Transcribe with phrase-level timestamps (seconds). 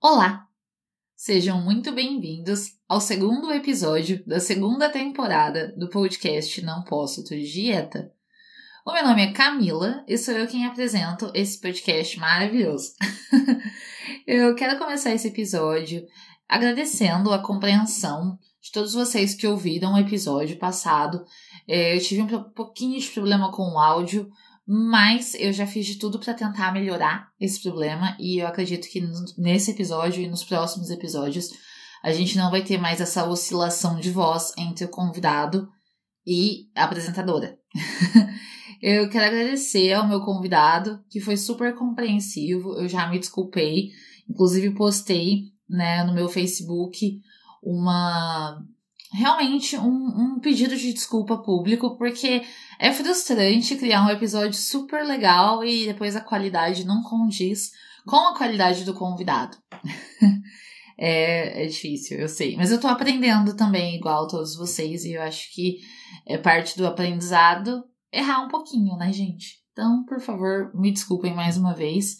[0.00, 0.48] Olá!
[1.14, 8.12] Sejam muito bem-vindos ao segundo episódio da segunda temporada do podcast Não Posso Ter Dieta.
[8.84, 12.92] O meu nome é Camila e sou eu quem apresento esse podcast maravilhoso.
[14.26, 16.04] eu quero começar esse episódio
[16.48, 21.24] agradecendo a compreensão de todos vocês que ouviram o episódio passado.
[21.68, 24.28] É, eu tive um pouquinho de problema com o áudio,
[24.66, 29.02] mas eu já fiz de tudo para tentar melhorar esse problema e eu acredito que
[29.36, 31.50] nesse episódio e nos próximos episódios
[32.02, 35.68] a gente não vai ter mais essa oscilação de voz entre o convidado
[36.26, 37.58] e a apresentadora.
[38.82, 42.76] eu quero agradecer ao meu convidado, que foi super compreensivo.
[42.76, 43.90] Eu já me desculpei,
[44.28, 47.20] inclusive postei né, no meu Facebook
[47.62, 48.60] uma
[49.12, 52.42] realmente um, um pedido de desculpa público, porque
[52.78, 57.70] é frustrante criar um episódio super legal e depois a qualidade não condiz
[58.06, 59.56] com a qualidade do convidado.
[60.98, 62.56] é, é difícil, eu sei.
[62.56, 65.80] Mas eu tô aprendendo também, igual todos vocês, e eu acho que
[66.26, 69.62] é parte do aprendizado errar um pouquinho, né, gente?
[69.72, 72.18] Então, por favor, me desculpem mais uma vez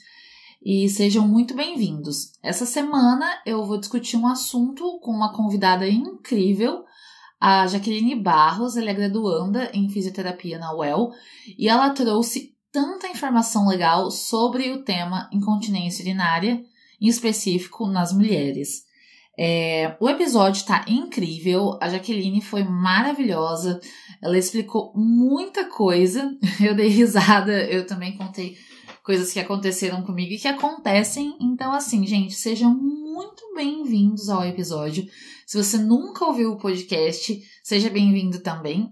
[0.64, 2.32] e sejam muito bem-vindos.
[2.42, 6.84] Essa semana eu vou discutir um assunto com uma convidada incrível,
[7.44, 11.10] a Jaqueline Barros, ela é graduanda em fisioterapia na UEL
[11.58, 16.62] e ela trouxe tanta informação legal sobre o tema incontinência urinária,
[17.00, 18.84] em específico nas mulheres.
[19.36, 23.80] É, o episódio está incrível, a Jaqueline foi maravilhosa,
[24.22, 28.56] ela explicou muita coisa, eu dei risada, eu também contei
[29.02, 31.36] coisas que aconteceram comigo e que acontecem.
[31.40, 35.04] Então, assim, gente, sejam muito bem-vindos ao episódio.
[35.44, 38.88] Se você nunca ouviu o podcast, seja bem-vindo também.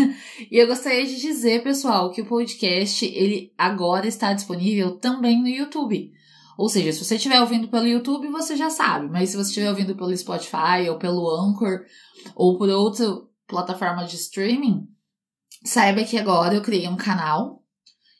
[0.50, 5.48] e eu gostaria de dizer, pessoal, que o podcast ele agora está disponível também no
[5.48, 6.12] YouTube.
[6.58, 9.70] Ou seja, se você estiver ouvindo pelo YouTube, você já sabe, mas se você estiver
[9.70, 11.80] ouvindo pelo Spotify ou pelo Anchor
[12.36, 13.06] ou por outra
[13.48, 14.86] plataforma de streaming,
[15.64, 17.63] saiba que agora eu criei um canal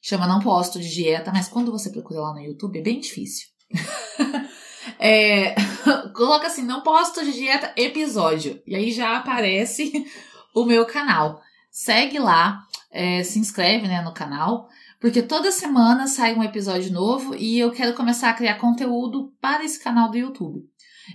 [0.04, 3.48] chama Não Posto de Dieta, mas quando você procura lá no YouTube é bem difícil.
[5.00, 5.54] é,
[6.14, 10.06] coloca assim, Não Posto de Dieta episódio, e aí já aparece
[10.54, 11.40] o meu canal.
[11.70, 12.60] Segue lá,
[12.92, 14.68] é, se inscreve né, no canal,
[15.00, 19.64] porque toda semana sai um episódio novo e eu quero começar a criar conteúdo para
[19.64, 20.60] esse canal do YouTube.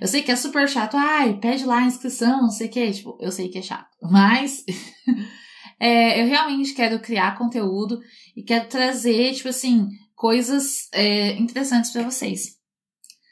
[0.02, 2.92] Eu sei que é super chato, ai, pede lá a inscrição, não sei o que,
[2.92, 4.66] tipo, eu sei que é chato, mas
[5.80, 8.02] é, eu realmente quero criar conteúdo
[8.36, 12.58] e quero trazer, tipo assim, coisas é, interessantes para vocês.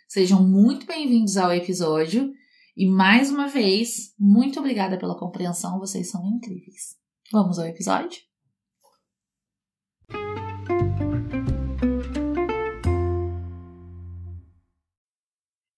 [0.07, 2.31] Sejam muito bem-vindos ao episódio
[2.75, 6.95] e mais uma vez, muito obrigada pela compreensão, vocês são incríveis.
[7.33, 8.21] Vamos ao episódio?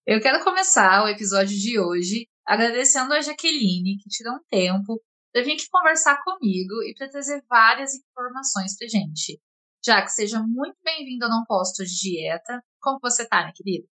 [0.06, 5.00] Eu quero começar o episódio de hoje agradecendo a Jaqueline, que tirou um tempo
[5.32, 9.40] para vir aqui conversar comigo e para trazer várias informações para gente.
[9.82, 12.62] Jack, seja muito bem-vindo ao Não Posto de Dieta.
[12.80, 13.86] Como você tá, minha querida?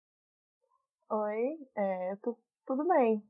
[1.10, 3.22] Oi, é, tô, tudo bem.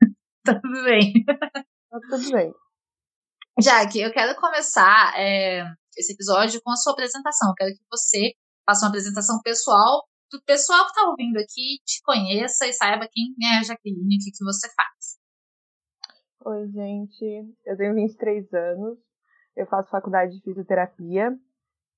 [0.44, 1.24] tá tudo bem.
[1.24, 2.52] tá tudo bem.
[3.60, 5.64] Jack, eu quero começar é,
[5.96, 7.50] esse episódio com a sua apresentação.
[7.50, 8.32] Eu quero que você
[8.66, 13.34] faça uma apresentação pessoal, do pessoal que está ouvindo aqui te conheça e saiba quem
[13.44, 15.23] é a Jaqueline e o que, que você faz.
[16.46, 17.24] Oi, gente.
[17.64, 18.98] Eu tenho 23 anos.
[19.56, 21.34] Eu faço faculdade de fisioterapia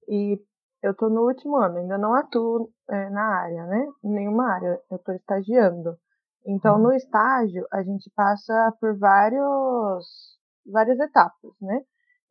[0.09, 0.41] e
[0.84, 1.79] eu tô no último ano.
[1.79, 3.89] Ainda não atuo é, na área, né?
[4.05, 4.81] Nenhuma área.
[4.89, 5.99] Eu tô estagiando.
[6.47, 11.81] Então, no estágio, a gente passa por vários, várias etapas, né?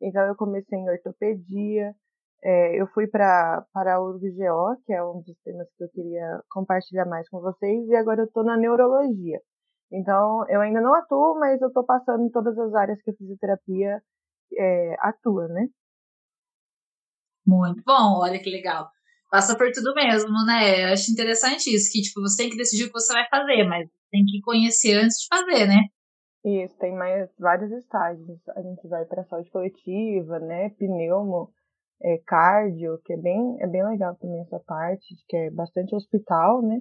[0.00, 1.94] Então, eu comecei em ortopedia,
[2.42, 6.42] é, eu fui pra, para a URGO, que é um dos temas que eu queria
[6.50, 9.38] compartilhar mais com vocês, e agora eu estou na neurologia.
[9.92, 13.14] Então, eu ainda não atuo, mas eu estou passando em todas as áreas que a
[13.14, 14.02] fisioterapia
[14.56, 15.68] é, atua, né?
[17.46, 18.90] Muito bom, olha que legal.
[19.30, 20.84] Passa por tudo mesmo, né?
[20.84, 23.64] Eu acho interessante isso, que tipo, você tem que decidir o que você vai fazer,
[23.64, 25.82] mas tem que conhecer antes de fazer, né?
[26.44, 28.38] Isso, tem mais vários estágios.
[28.56, 30.70] A gente vai para saúde coletiva, né?
[30.70, 31.50] Pneumo,
[32.02, 36.62] é, cardio, que é bem, é bem legal também essa parte, que é bastante hospital,
[36.62, 36.80] né?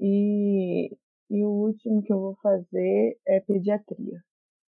[0.00, 0.90] E,
[1.30, 4.20] e o último que eu vou fazer é pediatria.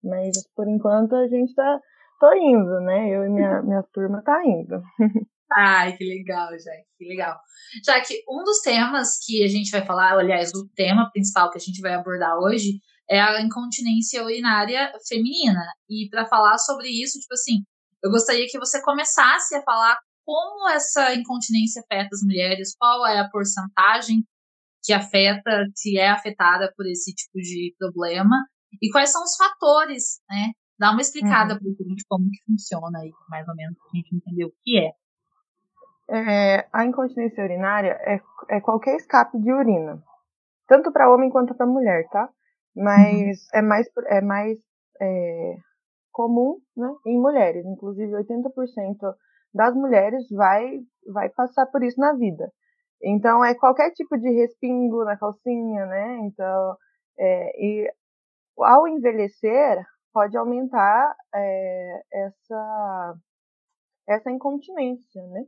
[0.04, 1.80] Mas por enquanto a gente tá
[2.20, 3.10] tô indo, né?
[3.10, 4.82] Eu e minha, minha turma tá indo.
[5.52, 7.36] Ai, que legal, Jack, que legal.
[8.06, 11.62] Que um dos temas que a gente vai falar, aliás, o tema principal que a
[11.62, 12.80] gente vai abordar hoje
[13.10, 15.66] é a incontinência urinária feminina.
[15.90, 17.64] E para falar sobre isso, tipo assim,
[18.04, 23.20] eu gostaria que você começasse a falar como essa incontinência afeta as mulheres, qual é
[23.20, 24.24] a porcentagem
[24.84, 28.36] que afeta, que é afetada por esse tipo de problema
[28.82, 30.52] e quais são os fatores, né?
[30.78, 31.60] Dá uma explicada uhum.
[31.60, 34.80] para gente como que funciona aí, mais ou menos, para a gente entender o que
[34.80, 34.92] é.
[36.10, 40.02] é a incontinência urinária é, é qualquer escape de urina,
[40.68, 42.30] tanto para homem quanto para mulher, tá?
[42.74, 43.60] Mas uhum.
[43.60, 44.58] é mais, é mais
[45.02, 45.56] é,
[46.12, 49.16] comum né, em mulheres, inclusive 80%
[49.54, 50.80] das mulheres vai,
[51.12, 52.52] vai passar por isso na vida.
[53.02, 56.18] Então, é qualquer tipo de respingo na calcinha, né?
[56.26, 56.78] Então,
[57.18, 57.94] é, e
[58.58, 63.16] ao envelhecer, pode aumentar é, essa,
[64.08, 65.46] essa incontinência, né?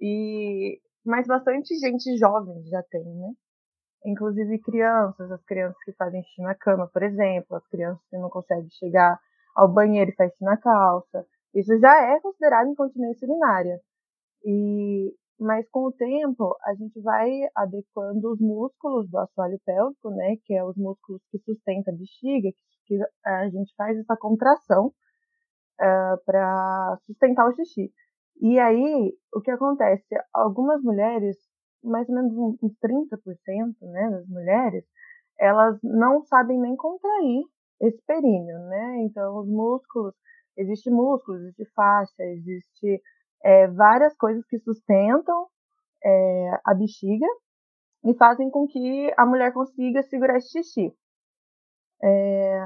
[0.00, 3.32] E, mas bastante gente jovem já tem, né?
[4.04, 8.28] Inclusive crianças, as crianças que fazem xixi na cama, por exemplo, as crianças que não
[8.30, 9.18] conseguem chegar
[9.54, 11.24] ao banheiro e faz xixi na calça.
[11.54, 13.80] Isso já é considerado incontinência urinária.
[14.44, 20.36] E, mas com o tempo, a gente vai adequando os músculos do assoalho pélvico, né,
[20.44, 22.48] que é os músculos que sustentam a bexiga,
[22.86, 24.92] que a gente faz essa contração uh,
[25.80, 27.92] eh, para sustentar o xixi.
[28.40, 30.06] E aí, o que acontece?
[30.32, 31.36] Algumas mulheres,
[31.82, 34.84] mais ou menos uns 30% né, das mulheres,
[35.38, 37.44] elas não sabem nem contrair
[37.80, 39.02] esse períneo, né?
[39.02, 40.14] Então, os músculos,
[40.56, 43.02] existe músculo, existe faixa, existe
[43.44, 45.46] é, várias coisas que sustentam
[46.04, 47.26] é, a bexiga
[48.04, 50.92] e fazem com que a mulher consiga segurar esse xixi.
[52.02, 52.58] É,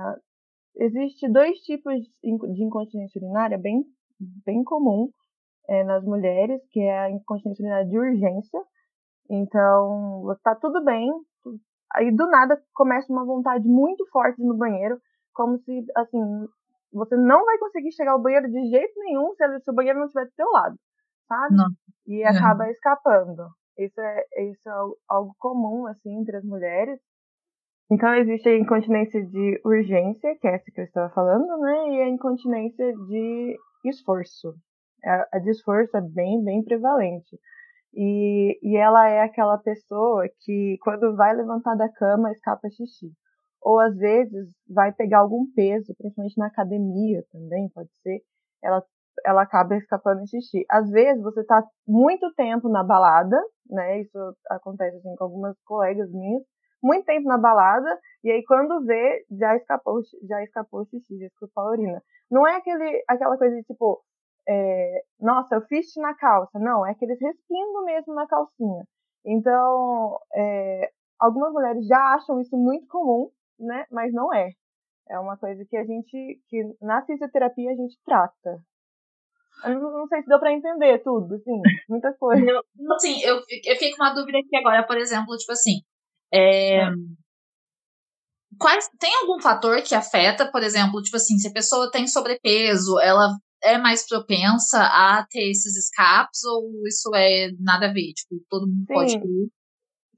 [1.30, 3.84] dois tipos de incontinência urinária bem,
[4.44, 5.10] bem comum
[5.68, 8.60] é, nas mulheres, que é a incontinência urinária de urgência.
[9.28, 11.10] Então, está tudo bem,
[11.92, 14.98] aí do nada começa uma vontade muito forte no banheiro,
[15.34, 16.46] como se, assim,
[16.92, 20.06] você não vai conseguir chegar ao banheiro de jeito nenhum se, se o banheiro não
[20.06, 20.76] estiver do seu lado,
[21.28, 21.54] sabe?
[21.54, 21.68] Não.
[22.06, 23.48] E acaba escapando.
[23.78, 24.72] Isso é, isso é
[25.08, 26.98] algo comum, assim, entre as mulheres.
[27.90, 31.88] Então, existe a incontinência de urgência, que é essa que eu estava falando, né?
[31.90, 34.54] E a incontinência de esforço.
[35.04, 37.38] A, a de esforço é bem, bem prevalente.
[37.94, 43.12] E, e ela é aquela pessoa que, quando vai levantar da cama, escapa xixi
[43.66, 48.22] ou às vezes vai pegar algum peso, principalmente na academia também, pode ser,
[48.62, 48.80] ela,
[49.24, 50.64] ela acaba escapando de xixi.
[50.70, 53.36] Às vezes você está muito tempo na balada,
[53.68, 54.16] né, isso
[54.48, 56.44] acontece assim com algumas colegas minhas,
[56.80, 61.26] muito tempo na balada, e aí quando vê, já escapou, já escapou o xixi, já
[61.26, 62.00] escapou a urina.
[62.30, 64.00] Não é aquele, aquela coisa de tipo,
[64.48, 66.56] é, nossa, eu fiz na calça.
[66.60, 68.84] Não, é aqueles respingos mesmo na calcinha.
[69.24, 73.28] Então, é, algumas mulheres já acham isso muito comum,
[73.58, 73.84] né?
[73.90, 74.50] Mas não é.
[75.08, 78.60] É uma coisa que a gente, que na fisioterapia a gente trata.
[79.64, 82.44] Eu não, não sei se deu para entender tudo, assim, muita coisa.
[82.44, 82.60] Eu,
[82.94, 85.80] assim, eu, eu fiquei com uma dúvida aqui agora, por exemplo, tipo assim,
[86.32, 86.90] é, é.
[88.58, 92.98] Quais, tem algum fator que afeta, por exemplo, tipo assim, se a pessoa tem sobrepeso,
[93.00, 93.28] ela
[93.62, 98.12] é mais propensa a ter esses escapes ou isso é nada a ver?
[98.12, 98.94] Tipo, todo mundo Sim.
[98.94, 99.48] pode ter?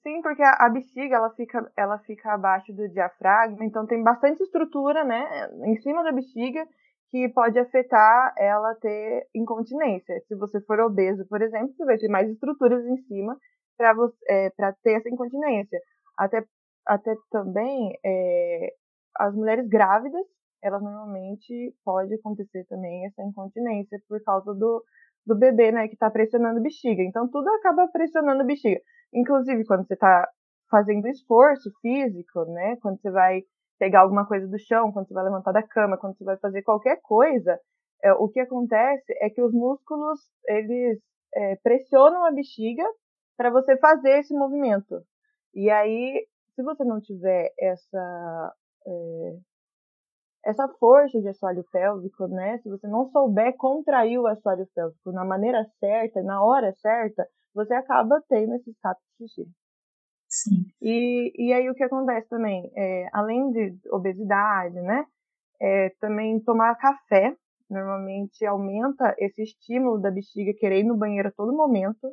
[0.08, 4.42] Sim, porque a, a, bexiga ela fica, ela fica abaixo do diafragma, então tem bastante
[4.42, 6.66] estrutura, né, em cima da bexiga
[7.10, 10.18] que pode afetar ela ter incontinência.
[10.26, 13.36] Se você for obeso, por exemplo, você vai ter mais estruturas em cima
[13.76, 13.94] para
[14.30, 14.50] é,
[14.82, 15.78] ter essa incontinência.
[16.16, 16.42] Até,
[16.86, 18.72] até também é,
[19.14, 20.24] as mulheres grávidas,
[20.62, 24.82] elas normalmente pode acontecer também essa incontinência por causa do,
[25.28, 27.02] do bebê, né, que está pressionando bexiga.
[27.02, 28.80] Então tudo acaba pressionando bexiga.
[29.12, 30.26] Inclusive, quando você está
[30.70, 32.76] fazendo esforço físico, né?
[32.82, 33.42] Quando você vai
[33.78, 36.62] pegar alguma coisa do chão, quando você vai levantar da cama, quando você vai fazer
[36.62, 37.58] qualquer coisa,
[38.02, 40.98] é, o que acontece é que os músculos eles
[41.34, 42.84] é, pressionam a bexiga
[43.36, 45.02] para você fazer esse movimento.
[45.54, 48.52] E aí, se você não tiver essa
[48.86, 49.36] é,
[50.44, 52.58] essa força de assoalho pélvico, né?
[52.58, 57.74] Se você não souber contrair o assoalho pélvico na maneira certa, na hora certa, você
[57.74, 59.50] acaba tendo esse escape de xixi.
[60.28, 60.66] Sim.
[60.80, 65.04] E, e aí o que acontece também, é, além de obesidade, né,
[65.60, 67.34] é, também tomar café,
[67.68, 72.08] normalmente aumenta esse estímulo da bexiga querer ir no banheiro a todo momento,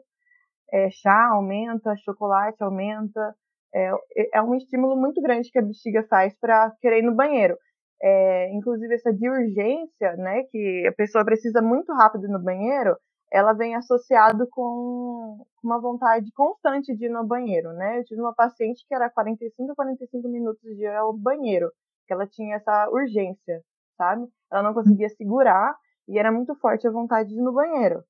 [0.71, 3.35] é, chá aumenta, chocolate aumenta,
[3.73, 3.91] é,
[4.33, 7.57] é um estímulo muito grande que a bexiga faz para querer ir no banheiro.
[8.01, 12.95] É, inclusive essa de urgência, né, que a pessoa precisa muito rápido ir no banheiro,
[13.31, 17.99] ela vem associado com uma vontade constante de ir no banheiro, né?
[17.99, 21.71] Eu tive uma paciente que era 45 a 45 minutos de ir ao banheiro,
[22.07, 23.61] que ela tinha essa urgência,
[23.97, 24.27] sabe?
[24.51, 25.75] Ela não conseguia segurar
[26.07, 28.03] E era muito forte a vontade de ir no banheiro.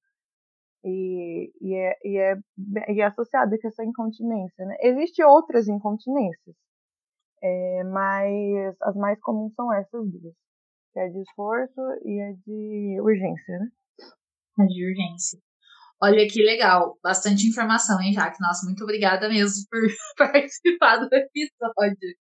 [0.83, 2.35] E, e, é, e, é,
[2.91, 4.65] e é associada com essa incontinência.
[4.65, 4.75] Né?
[4.81, 6.55] Existem outras incontinências,
[7.45, 10.33] é, mas as mais comuns são essas duas,
[10.91, 13.59] que é de esforço e a de urgência.
[13.59, 13.67] Né?
[14.59, 15.39] A de urgência.
[16.01, 18.41] Olha que legal, bastante informação, hein, Jaque?
[18.41, 19.79] Nossa, muito obrigada mesmo por
[20.17, 22.17] participar do episódio.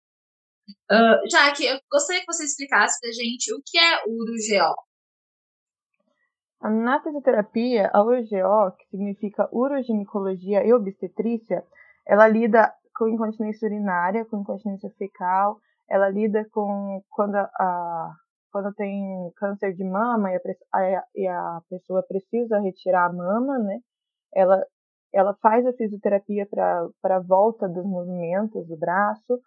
[0.90, 4.74] Uh, Jaque, eu gostaria que você explicasse pra gente o que é UroGO.
[6.62, 11.64] Na fisioterapia, a UroGO, que significa uroginecologia e obstetrícia,
[12.06, 15.58] ela lida com incontinência urinária, com incontinência fecal,
[15.88, 18.12] ela lida com quando a,
[18.50, 23.78] quando tem câncer de mama e a, e a pessoa precisa retirar a mama, né?
[24.34, 24.64] Ela,
[25.12, 29.40] ela faz a fisioterapia para a volta dos movimentos do braço.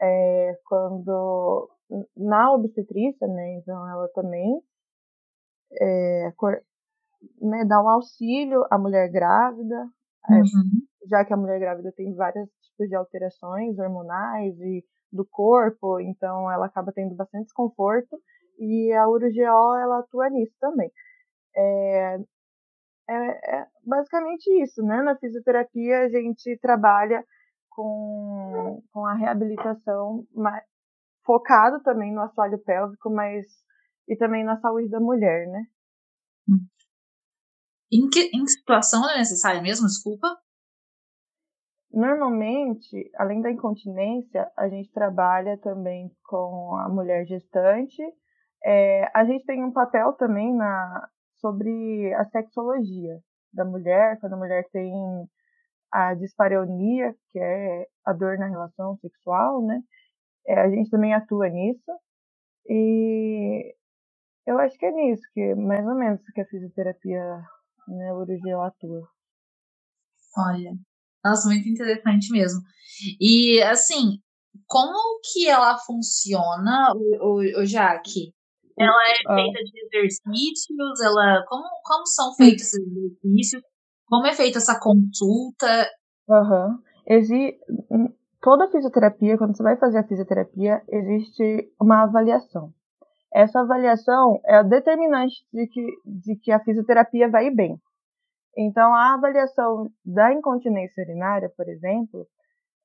[0.00, 1.68] É, quando
[2.16, 3.54] na obstetrícia, né?
[3.54, 4.60] Então ela também
[5.80, 6.32] é,
[7.40, 9.88] né, dá um auxílio à mulher grávida,
[10.30, 10.42] é, uhum.
[10.42, 16.00] é, já que a mulher grávida tem vários tipos de alterações hormonais e do corpo,
[16.00, 18.20] então ela acaba tendo bastante desconforto
[18.58, 20.90] e a UroGO ela atua nisso também.
[21.56, 22.18] É,
[23.08, 25.02] é, é, basicamente isso, né?
[25.02, 27.24] Na fisioterapia a gente trabalha
[27.70, 30.26] com, com a reabilitação
[31.24, 33.44] focado também no assoalho pélvico, mas
[34.08, 35.64] e também na saúde da mulher, né?
[37.90, 39.86] Em que em situação é necessária mesmo?
[39.86, 40.36] Desculpa.
[41.94, 48.02] Normalmente, além da incontinência, a gente trabalha também com a mulher gestante
[48.64, 53.20] é, a gente tem um papel também na, sobre a sexologia
[53.52, 54.90] da mulher, quando a mulher tem
[55.92, 59.82] a dispareunia, que é a dor na relação sexual, né?
[60.46, 61.92] É, a gente também atua nisso.
[62.66, 63.74] E
[64.46, 67.42] eu acho que é nisso, que mais ou menos que a fisioterapia
[67.86, 69.06] neurologia atua.
[70.38, 70.72] Olha,
[71.24, 72.60] nossa, muito interessante mesmo.
[73.20, 74.18] E assim,
[74.66, 78.32] como que ela funciona, o, o, o Jaque?
[78.76, 79.34] Ela é ah.
[79.36, 83.62] feita de exercícios, ela como, como são feitos esses exercícios,
[84.06, 85.88] como é feita essa consulta.
[86.28, 86.78] Uhum.
[87.06, 87.56] Exi
[88.40, 92.72] toda fisioterapia, quando você vai fazer a fisioterapia, existe uma avaliação.
[93.32, 97.80] Essa avaliação é a determinante de que, de que a fisioterapia vai bem.
[98.56, 102.26] Então, a avaliação da incontinência urinária, por exemplo,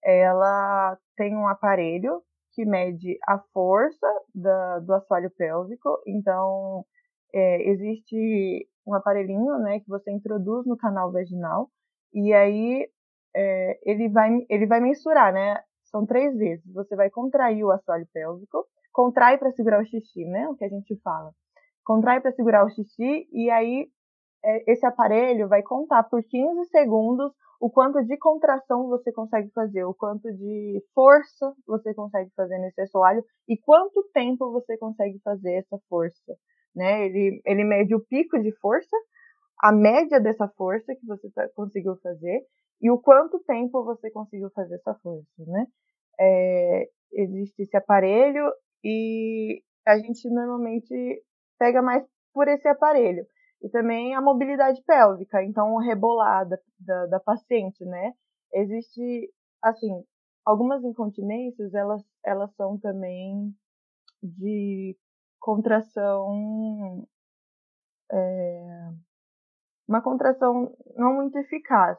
[0.04, 2.22] ela tem um aparelho
[2.54, 6.02] que mede a força da, do assoalho pélvico.
[6.08, 6.84] Então,
[7.34, 11.70] é, existe um aparelhinho né, que você introduz no canal vaginal
[12.14, 12.90] e aí
[13.36, 15.62] é, ele, vai, ele vai mensurar, né?
[15.84, 16.66] São três vezes.
[16.74, 20.48] Você vai contrair o assoalho pélvico, contrai para segurar o xixi, né?
[20.48, 21.32] O que a gente fala.
[21.84, 23.88] Contrai para segurar o xixi e aí
[24.68, 29.94] esse aparelho vai contar por 15 segundos o quanto de contração você consegue fazer, o
[29.94, 35.78] quanto de força você consegue fazer nesse assoalho e quanto tempo você consegue fazer essa
[35.90, 36.38] força,
[36.74, 37.06] né?
[37.06, 38.96] Ele, ele mede o pico de força,
[39.62, 42.42] a média dessa força que você tá, conseguiu fazer
[42.82, 45.68] e o quanto tempo você conseguiu fazer essa força, né?
[46.18, 48.50] É, existe esse aparelho
[48.84, 51.24] e a gente normalmente
[51.58, 53.26] pega mais por esse aparelho
[53.62, 58.14] e também a mobilidade pélvica, então rebolada da, da paciente, né?
[58.54, 60.04] Existe, assim,
[60.46, 63.54] algumas incontinências, elas, elas são também
[64.24, 64.98] de
[65.40, 67.08] contração,
[68.12, 68.90] é,
[69.88, 71.98] uma contração não muito eficaz.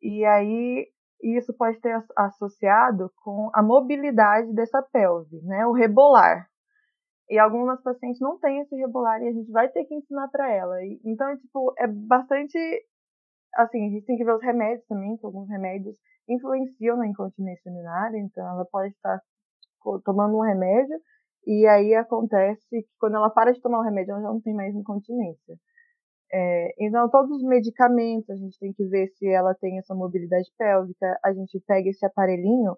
[0.00, 0.88] E aí
[1.22, 5.64] isso pode ter associado com a mobilidade dessa pelve, né?
[5.66, 6.48] O rebolar.
[7.32, 10.52] E algumas pacientes não têm esse rebolar e a gente vai ter que ensinar para
[10.52, 10.84] ela.
[10.84, 12.58] E, então, é, tipo, é bastante.
[13.54, 15.96] Assim, a gente tem que ver os remédios também, que alguns remédios
[16.28, 18.18] influenciam na incontinência urinária.
[18.18, 19.18] Então, ela pode estar
[20.04, 20.94] tomando um remédio
[21.46, 24.54] e aí acontece que quando ela para de tomar o remédio, ela já não tem
[24.54, 25.56] mais incontinência.
[26.30, 30.52] É, então, todos os medicamentos, a gente tem que ver se ela tem essa mobilidade
[30.58, 31.18] pélvica.
[31.24, 32.76] A gente pega esse aparelhinho.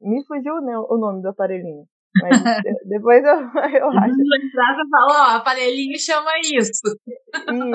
[0.00, 1.86] Me fugiu né, o nome do aparelhinho.
[2.22, 2.42] Mas
[2.84, 3.32] depois eu,
[3.80, 4.14] eu acho.
[4.14, 6.82] Entrar e falar, ó, aparelhinho chama isso.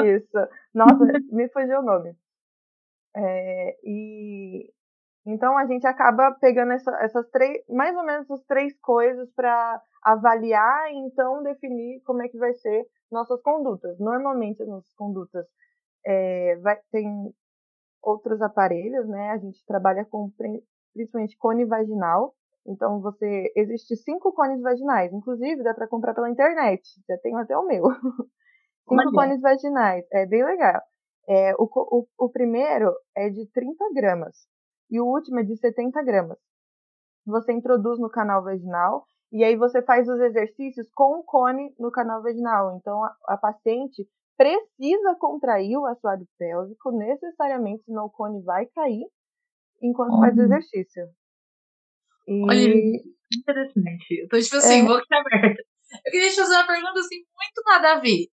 [0.05, 0.49] Isso.
[0.73, 2.15] Nossa, me fugiu o nome.
[3.15, 4.71] É, e
[5.25, 9.81] então a gente acaba pegando essa, essas três, mais ou menos as três coisas para
[10.03, 13.99] avaliar e então definir como é que vai ser nossas condutas.
[13.99, 15.45] Normalmente as nossas condutas
[16.05, 17.33] é, vai, tem
[18.01, 19.29] outros aparelhos, né?
[19.31, 20.31] A gente trabalha com
[20.93, 22.33] principalmente cone vaginal,
[22.65, 26.81] então você existe cinco cones vaginais, inclusive dá para comprar pela internet.
[27.07, 27.83] Já tenho até o meu.
[28.87, 29.11] Cinco Olha.
[29.11, 30.05] cones vaginais.
[30.11, 30.81] É bem legal.
[31.27, 34.35] É, o, o, o primeiro é de 30 gramas
[34.89, 36.37] e o último é de 70 gramas.
[37.25, 41.91] Você introduz no canal vaginal e aí você faz os exercícios com o cone no
[41.91, 42.75] canal vaginal.
[42.75, 49.05] Então a, a paciente precisa contrair o assoalho pélvico necessariamente, senão o cone vai cair
[49.81, 51.07] enquanto faz o exercício.
[52.27, 52.43] E...
[52.43, 52.65] Olha,
[53.37, 54.21] interessante.
[54.21, 54.85] Eu tô tipo assim, é...
[54.85, 55.63] boca aberta.
[56.05, 58.27] Eu queria te fazer uma pergunta assim, muito nada a ver.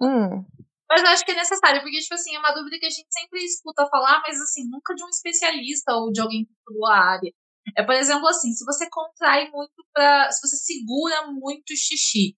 [0.00, 0.44] Hum.
[0.88, 3.08] Mas eu acho que é necessário, porque, tipo assim, é uma dúvida que a gente
[3.10, 6.98] sempre escuta falar, mas assim, nunca de um especialista ou de alguém que estudou a
[6.98, 7.30] área.
[7.76, 10.30] É, por exemplo, assim, se você contrai muito para.
[10.30, 12.34] Se você segura muito xixi,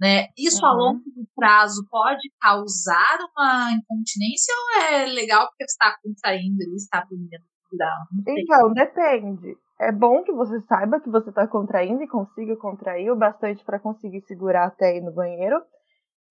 [0.00, 0.28] né?
[0.38, 0.68] Isso uhum.
[0.68, 1.02] a longo
[1.34, 7.42] prazo pode causar uma incontinência ou é legal porque você está contraindo e está aprendendo
[7.42, 8.06] a segurar?
[8.28, 9.58] Então, depende.
[9.80, 13.78] É bom que você saiba que você está contraindo e consiga contrair o bastante para
[13.78, 15.56] conseguir segurar até ir no banheiro.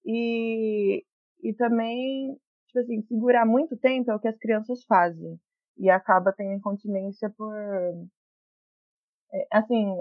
[0.06, 1.04] E,
[1.42, 2.36] e também,
[2.68, 5.40] tipo assim, segurar muito tempo é o que as crianças fazem.
[5.78, 7.54] E acaba tendo incontinência por.
[9.34, 9.96] É, assim,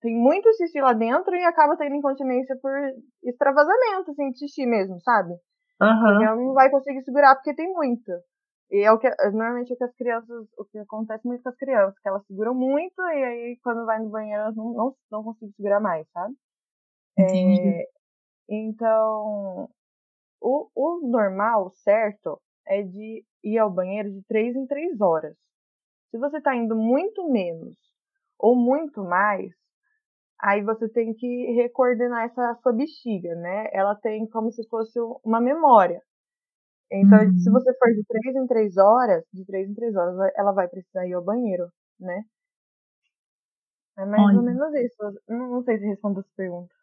[0.00, 2.72] tem muito xixi lá dentro e acaba tendo incontinência por
[3.24, 5.32] extravasamento, assim, de xixi mesmo, sabe?
[5.80, 6.22] Uhum.
[6.22, 8.12] Ela não vai conseguir segurar porque tem muito.
[8.72, 11.56] E é o que normalmente é que as crianças, o que acontece muito com as
[11.56, 15.22] crianças, que elas seguram muito e aí quando vai no banheiro elas não, não, não
[15.22, 16.34] conseguem segurar mais, sabe?
[17.18, 17.88] É,
[18.48, 19.68] então,
[20.40, 25.36] o, o normal, certo, é de ir ao banheiro de 3 em 3 horas.
[26.10, 27.76] Se você está indo muito menos
[28.38, 29.52] ou muito mais,
[30.40, 33.68] aí você tem que recoordenar essa sua bexiga, né?
[33.72, 36.02] Ela tem como se fosse uma memória.
[36.92, 37.38] Então, uhum.
[37.38, 40.68] se você for de 3 em 3 horas, de 3 em 3 horas, ela vai
[40.68, 42.22] precisar ir ao banheiro, né?
[43.96, 44.36] É mais Olha.
[44.36, 44.96] ou menos isso.
[45.26, 46.74] Não, não sei se respondo essa pergunta.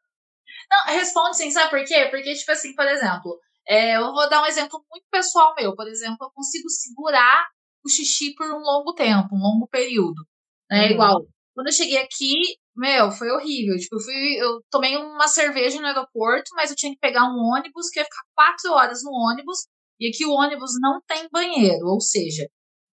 [0.71, 2.07] Não, responde sim, sabe por quê?
[2.09, 5.75] Porque, tipo assim, por exemplo, é, eu vou dar um exemplo muito pessoal meu.
[5.75, 7.47] Por exemplo, eu consigo segurar
[7.85, 10.25] o xixi por um longo tempo, um longo período.
[10.71, 10.91] É uhum.
[10.91, 13.77] igual, quando eu cheguei aqui, meu, foi horrível.
[13.77, 17.37] Tipo, eu, fui, eu tomei uma cerveja no aeroporto, mas eu tinha que pegar um
[17.37, 19.67] ônibus, que ia ficar quatro horas no ônibus,
[19.99, 22.49] e aqui o ônibus não tem banheiro, ou seja,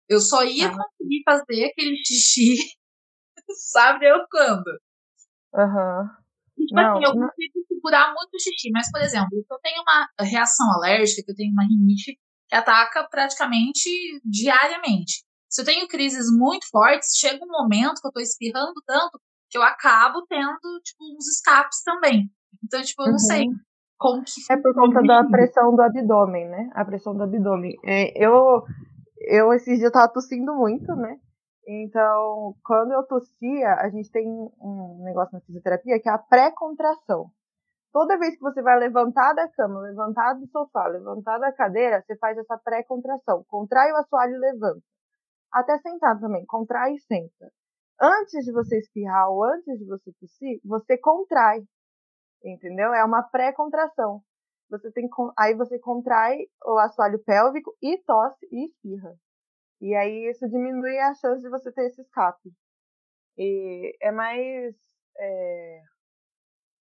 [0.10, 0.72] eu só ia ah.
[0.72, 2.56] conseguir fazer aquele xixi,
[3.72, 4.68] sabe, eu quando.
[5.54, 6.10] Uhum.
[6.58, 7.28] Tipo não, assim, eu não...
[7.28, 11.32] consigo segurar muito o xixi, mas, por exemplo, se eu tenho uma reação alérgica, que
[11.32, 13.90] eu tenho uma rinite que ataca praticamente
[14.24, 15.24] diariamente.
[15.50, 19.58] Se eu tenho crises muito fortes, chega um momento que eu tô espirrando tanto que
[19.58, 22.30] eu acabo tendo, tipo, uns escapes também.
[22.64, 23.20] Então, tipo, eu não uhum.
[23.20, 23.46] sei.
[24.52, 26.70] É por conta da pressão do abdômen, né?
[26.74, 27.76] A pressão do abdômen.
[27.86, 28.64] É, eu,
[29.22, 31.18] eu, esses dias, tava tossindo muito, né?
[31.68, 37.32] Então, quando eu tossia, a gente tem um negócio na fisioterapia que é a pré-contração.
[37.92, 42.16] Toda vez que você vai levantar da cama, levantar do sofá, levantar da cadeira, você
[42.18, 43.44] faz essa pré-contração.
[43.48, 44.84] Contrai o assoalho e levanta.
[45.52, 47.50] Até sentado também, contrai e senta.
[48.00, 51.64] Antes de você espirrar ou antes de você tossir, você contrai.
[52.44, 52.94] Entendeu?
[52.94, 54.22] É uma pré-contração.
[54.70, 59.16] Você tem aí você contrai o assoalho pélvico e tosse e espirra.
[59.82, 62.52] E aí isso diminui a chance de você ter esse escape.
[63.38, 64.76] E é mais.
[65.18, 65.82] É,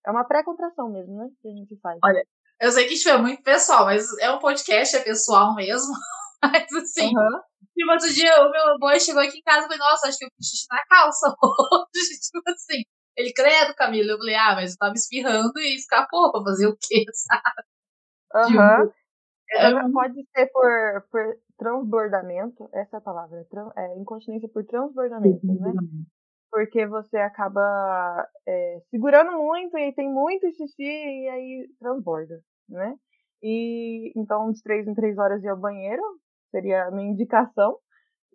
[0.07, 1.29] é uma pré-contração mesmo, né?
[1.41, 1.99] Que a gente faz.
[2.03, 2.25] Olha,
[2.61, 5.93] eu sei que isso é muito pessoal, mas é um podcast, é pessoal mesmo.
[6.43, 7.41] Mas assim, uhum.
[7.73, 10.25] tipo, outro dia o meu boy chegou aqui em casa e falou, nossa, acho que
[10.25, 12.19] eu fiz xixi na calça hoje.
[12.21, 12.83] tipo assim,
[13.15, 14.11] ele, credo, Camila.
[14.11, 17.63] Eu falei, ah, mas eu tava espirrando e escapou, fazer o quê, sabe?
[18.33, 18.83] Aham.
[18.83, 18.91] Uhum.
[19.51, 23.45] É, pode ser por, por transbordamento, essa é a palavra,
[23.77, 25.73] é, incontinência por transbordamento, né?
[26.51, 32.95] Porque você acaba é, segurando muito e tem muito xixi e aí transborda, né?
[33.43, 36.01] E então de três em três horas ir ao banheiro
[36.49, 37.77] seria a minha indicação.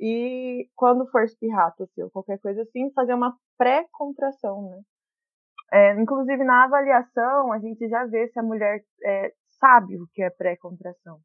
[0.00, 4.80] E quando for espirrar, tossir ou qualquer coisa assim, fazer uma pré-contração, né?
[5.72, 10.22] É, inclusive na avaliação a gente já vê se a mulher é, sabe o que
[10.22, 11.20] é pré-contração.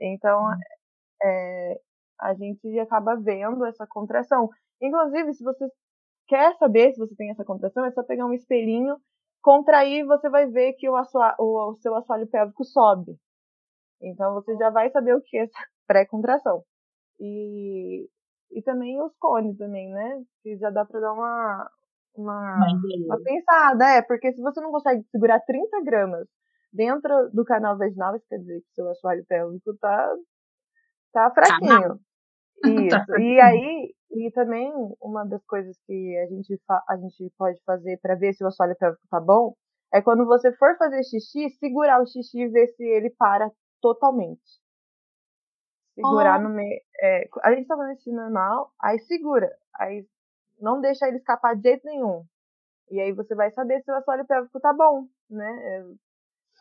[0.00, 0.76] Então, hum
[1.22, 1.80] é,
[2.20, 4.48] a gente acaba vendo essa contração.
[4.80, 5.66] Inclusive, se você
[6.28, 8.96] quer saber se você tem essa contração, é só pegar um espelhinho,
[9.42, 13.16] contrair, você vai ver que o, o, o seu assoalho pélvico sobe.
[14.02, 16.62] Então, você já vai saber o que é essa pré-contração.
[17.20, 18.08] E,
[18.50, 20.22] e também os cones também, né?
[20.42, 21.70] Que já dá para dar uma,
[22.14, 22.58] uma,
[23.06, 26.26] uma pensada, é, porque se você não consegue segurar 30 gramas
[26.72, 30.14] dentro do canal vaginal, isso quer dizer que seu assoalho pélvico tá
[31.16, 31.98] Tá, tá fraquinho.
[32.90, 33.06] Isso.
[33.06, 37.98] tá e aí, e também uma das coisas que a gente, a gente pode fazer
[38.00, 39.54] para ver se o assoalho pélvico tá bom
[39.92, 44.40] é quando você for fazer xixi, segurar o xixi e ver se ele para totalmente.
[45.96, 46.42] Segurar oh.
[46.42, 46.80] no meio.
[47.00, 49.50] É, a gente tá fazendo xixi normal, aí segura.
[49.80, 50.06] Aí
[50.60, 52.22] não deixa ele escapar de jeito nenhum.
[52.90, 55.50] E aí você vai saber se o assoalho pélvico tá bom, né?
[55.64, 55.84] É,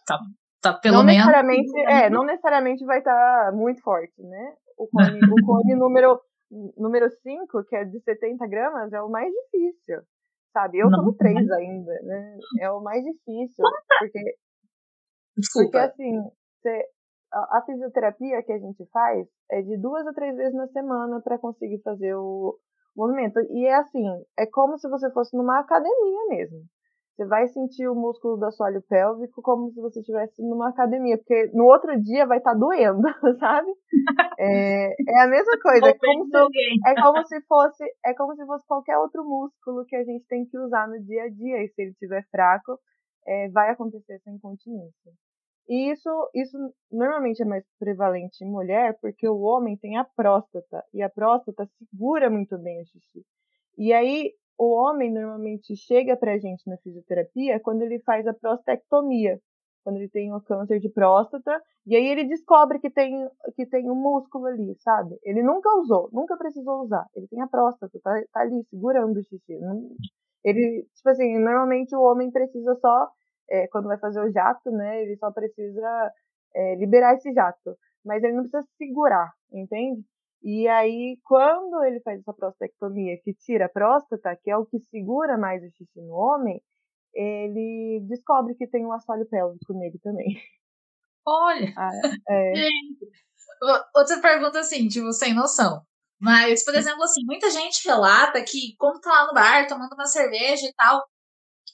[0.07, 0.19] tá,
[0.61, 1.25] tá pelo não menos.
[1.25, 4.55] Necessariamente, é, não necessariamente vai estar tá muito forte, né?
[4.77, 6.19] O cone, o cone número,
[6.77, 10.01] número 5, que é de 70 gramas, é o mais difícil.
[10.51, 10.79] Sabe?
[10.79, 10.99] Eu não.
[10.99, 12.37] tô no 3 ainda, né?
[12.61, 13.63] É o mais difícil.
[13.99, 14.37] Porque,
[15.35, 15.69] Desculpa.
[15.69, 16.21] porque assim,
[16.61, 16.85] você,
[17.57, 21.37] a, fisioterapia que a gente faz é de duas a três vezes na semana para
[21.37, 22.57] conseguir fazer o,
[22.95, 23.39] movimento.
[23.51, 24.03] E é assim,
[24.39, 26.59] é como se você fosse numa academia mesmo.
[27.15, 31.49] Você vai sentir o músculo do assoalho pélvico como se você estivesse numa academia, porque
[31.53, 33.01] no outro dia vai estar tá doendo,
[33.39, 33.71] sabe?
[34.37, 35.87] É, é a mesma coisa.
[35.87, 39.95] É como, se, é como se fosse, é como se fosse qualquer outro músculo que
[39.95, 41.63] a gente tem que usar no dia a dia.
[41.63, 42.77] E se ele estiver fraco,
[43.25, 45.13] é, vai acontecer essa incontinência.
[45.67, 46.57] E isso, isso
[46.91, 51.67] normalmente é mais prevalente em mulher, porque o homem tem a próstata, e a próstata
[51.79, 53.25] segura muito bem o xixi.
[53.77, 59.39] E aí, o homem normalmente chega pra gente na fisioterapia quando ele faz a prostectomia,
[59.83, 63.89] quando ele tem o câncer de próstata, e aí ele descobre que tem, que tem
[63.89, 65.17] um músculo ali, sabe?
[65.23, 67.05] Ele nunca usou, nunca precisou usar.
[67.15, 69.59] Ele tem a próstata, tá, tá ali segurando o xixi.
[70.43, 73.09] Ele, tipo assim, normalmente o homem precisa só
[73.49, 76.11] é, quando vai fazer o jato, né, ele só precisa
[76.55, 80.03] é, liberar esse jato, mas ele não precisa segurar, entende?
[80.43, 84.79] E aí, quando ele faz essa prostectomia que tira a próstata, que é o que
[84.79, 86.61] segura mais o xixi no homem,
[87.13, 90.37] ele descobre que tem um assoalho pélvico nele também.
[91.25, 91.73] Olha!
[91.75, 91.91] Ah,
[92.29, 92.55] é.
[92.55, 93.09] Gente,
[93.95, 95.81] outra pergunta assim, tipo, sem noção.
[96.19, 100.05] Mas, por exemplo, assim, muita gente relata que quando tá lá no bar tomando uma
[100.05, 101.03] cerveja e tal,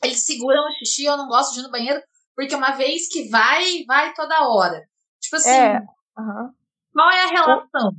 [0.03, 2.01] eles seguram o xixi, eu não gosto de ir no banheiro,
[2.35, 4.87] porque uma vez que vai, vai toda hora.
[5.19, 5.79] Tipo assim, é,
[6.17, 6.51] uhum.
[6.93, 7.91] qual é a relação?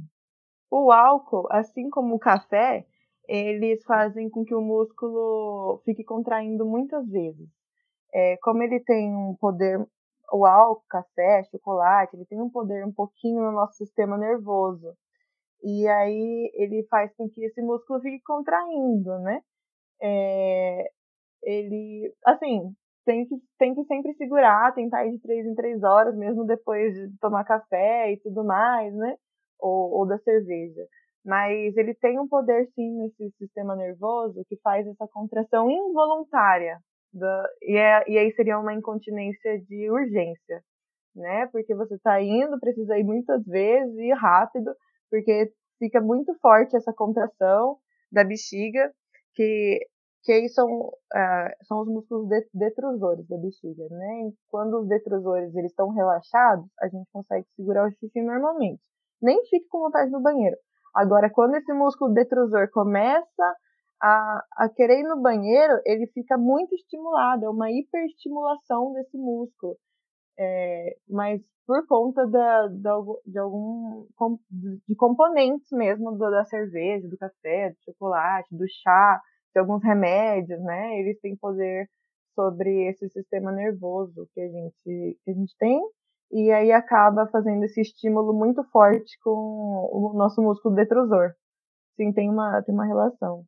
[0.71, 2.87] O, o álcool, assim como o café,
[3.29, 7.49] eles fazem com que o músculo fique contraindo muitas vezes.
[8.13, 9.79] É, como ele tem um poder,
[10.33, 14.95] o álcool, café, chocolate, ele tem um poder um pouquinho no nosso sistema nervoso.
[15.63, 19.41] E aí ele faz com que esse músculo fique contraindo, né?
[20.03, 20.91] É,
[21.43, 22.73] ele, assim,
[23.05, 26.95] tem que, tem que sempre segurar, tentar ir de três em três horas, mesmo depois
[26.95, 29.17] de tomar café e tudo mais, né?
[29.59, 30.87] Ou, ou da cerveja.
[31.25, 36.79] Mas ele tem um poder, sim, nesse sistema nervoso que faz essa contração involuntária.
[37.13, 40.63] Da, e, é, e aí seria uma incontinência de urgência,
[41.15, 41.47] né?
[41.53, 44.75] Porque você está indo, precisa ir muitas vezes e rápido,
[45.11, 47.77] porque fica muito forte essa contração
[48.11, 48.91] da bexiga,
[49.35, 49.79] que
[50.23, 54.29] que aí são, uh, são os músculos detrusores da bexiga, né?
[54.29, 58.83] E quando os detrusores eles estão relaxados, a gente consegue segurar o xixi normalmente.
[59.21, 60.57] Nem fique com vontade no banheiro.
[60.95, 63.57] Agora, quando esse músculo detrusor começa
[64.01, 69.77] a, a querer ir no banheiro, ele fica muito estimulado, é uma hiperestimulação desse músculo.
[70.39, 74.07] É, mas por conta da, da, de algum
[74.89, 79.21] de componentes mesmo da cerveja, do café, do chocolate, do chá,
[79.55, 80.99] de alguns remédios, né?
[81.01, 81.89] Eles têm poder
[82.35, 85.81] sobre esse sistema nervoso que a gente, que a gente tem
[86.33, 91.35] e aí acaba fazendo esse estímulo muito forte com o nosso músculo detrusor.
[91.95, 93.45] Sim, tem uma, tem uma relação.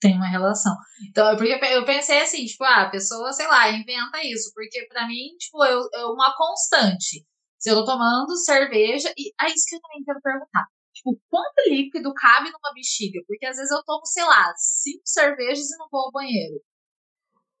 [0.00, 0.72] Tem uma relação.
[1.08, 4.86] Então, é porque eu pensei assim, tipo, ah, a pessoa, sei lá, inventa isso, porque
[4.86, 7.26] para mim, tipo, é uma constante.
[7.58, 10.68] Se eu tô tomando cerveja, e é isso que eu também quero perguntar
[11.04, 13.20] tipo, quanto líquido cabe numa bexiga?
[13.26, 16.60] Porque às vezes eu tomo, sei lá, cinco cervejas e não vou ao banheiro.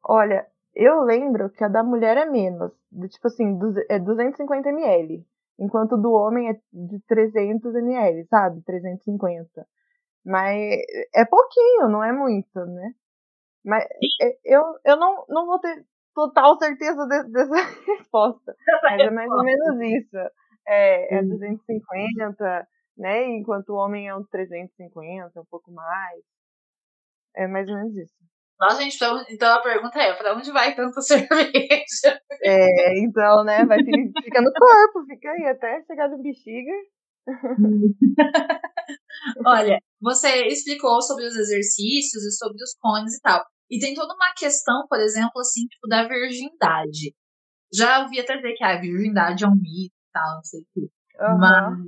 [0.02, 2.72] Olha, eu lembro que a da mulher é menos.
[2.90, 5.24] De, tipo assim, é 250 ml.
[5.58, 8.62] Enquanto do homem é de 300 ml, sabe?
[8.62, 9.66] 350.
[10.24, 10.82] Mas
[11.14, 12.94] é pouquinho, não é muito, né?
[13.64, 13.84] Mas
[14.20, 17.54] é, eu, eu não, não vou ter total certeza de, dessa
[17.86, 18.56] resposta.
[18.82, 20.16] Mas é mais ou menos isso.
[20.66, 23.24] É, é 250, né?
[23.36, 26.22] Enquanto o homem é uns 350, um pouco mais.
[27.36, 28.14] É mais ou menos isso.
[28.60, 28.98] Nossa, gente,
[29.30, 32.18] então a pergunta é, pra onde vai tanta cerveja?
[32.42, 36.72] É, então, né, vai ficar no corpo, fica aí até chegar no bexiga.
[39.46, 43.44] Olha, você explicou sobre os exercícios e sobre os cones e tal.
[43.70, 47.14] E tem toda uma questão, por exemplo, assim, tipo, da virgindade.
[47.72, 50.66] Já ouvi até dizer que a virgindade é um mito e tal, não sei o
[50.74, 50.88] quê.
[51.20, 51.38] Uhum.
[51.38, 51.78] Mas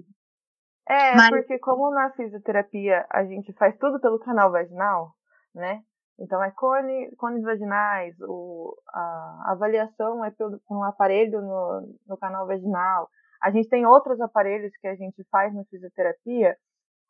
[0.89, 1.31] é, Mas...
[1.31, 5.13] porque como na fisioterapia a gente faz tudo pelo canal vaginal,
[5.55, 5.83] né?
[6.19, 12.17] Então, é cone, cones vaginais, o, a avaliação é pelo, com um aparelho no, no
[12.17, 13.09] canal vaginal.
[13.43, 16.57] A gente tem outros aparelhos que a gente faz na fisioterapia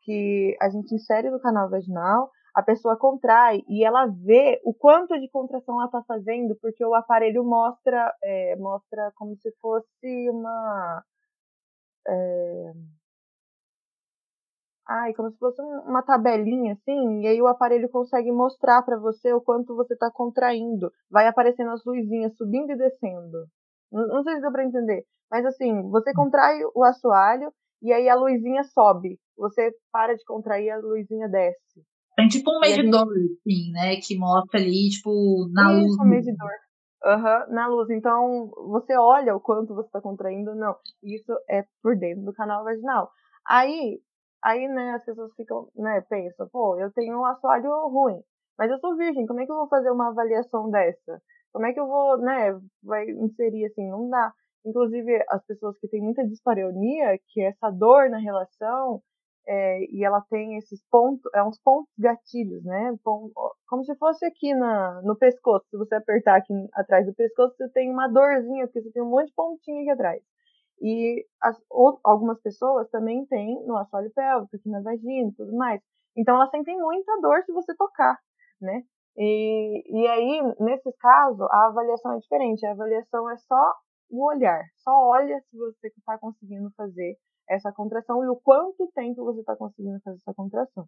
[0.02, 5.18] que a gente insere no canal vaginal, a pessoa contrai e ela vê o quanto
[5.20, 11.04] de contração ela está fazendo, porque o aparelho mostra, é, mostra como se fosse uma.
[12.08, 12.72] É,
[14.88, 19.32] ai, como se fosse uma tabelinha assim, e aí o aparelho consegue mostrar para você
[19.32, 20.90] o quanto você está contraindo.
[21.10, 23.46] Vai aparecendo as luzinhas subindo e descendo.
[23.90, 28.08] Não, não sei se deu para entender, mas assim, você contrai o assoalho e aí
[28.08, 29.18] a luzinha sobe.
[29.36, 31.84] Você para de contrair, a luzinha desce.
[32.16, 33.32] Tem tipo um medidor, gente...
[33.34, 33.96] assim, né?
[33.96, 35.92] Que mostra ali, tipo, na Isso, luz.
[35.92, 36.50] Isso, um medidor.
[37.04, 37.90] Uhum, na luz.
[37.90, 40.74] Então, você olha o quanto você está contraindo, não.
[41.02, 43.10] Isso é por dentro do canal vaginal.
[43.46, 44.00] Aí,
[44.42, 48.20] aí, né, as pessoas ficam, né, pensam, pô, eu tenho um assoalho ruim,
[48.58, 51.20] mas eu sou virgem, como é que eu vou fazer uma avaliação dessa?
[51.52, 53.88] Como é que eu vou, né, vai inserir assim?
[53.90, 54.32] Não dá.
[54.64, 59.00] Inclusive, as pessoas que têm muita dispareunia, que é essa dor na relação,
[59.46, 62.94] é, e ela tem esses pontos, é uns pontos gatilhos, né?
[63.04, 65.64] Como se fosse aqui na, no pescoço.
[65.70, 69.10] Se você apertar aqui atrás do pescoço, você tem uma dorzinha, porque você tem um
[69.10, 70.22] monte de pontinho aqui atrás.
[70.80, 75.56] E as, ou, algumas pessoas também têm no assoalho pélvico, aqui na vagina e tudo
[75.56, 75.80] mais.
[76.16, 78.18] Então elas sentem muita dor se você tocar,
[78.60, 78.82] né?
[79.16, 82.66] E, e aí, nesses casos, a avaliação é diferente.
[82.66, 83.74] A avaliação é só
[84.10, 84.62] o olhar.
[84.76, 87.16] Só olha se você está conseguindo fazer
[87.48, 90.86] essa contração e o quanto tempo você está conseguindo fazer essa contração.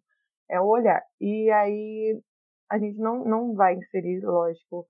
[0.51, 1.03] É o olhar.
[1.21, 2.21] E aí
[2.71, 4.87] a gente não, não vai inserir, lógico,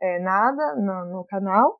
[0.00, 1.78] é, nada no, no, canal.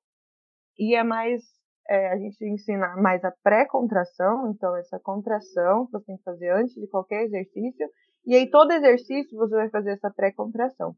[0.78, 1.42] E é mais.
[1.90, 6.72] É, a gente ensina mais a pré-contração, então essa contração você tem que fazer antes
[6.76, 7.88] de qualquer exercício.
[8.24, 10.94] E aí todo exercício você vai fazer essa pré-contração,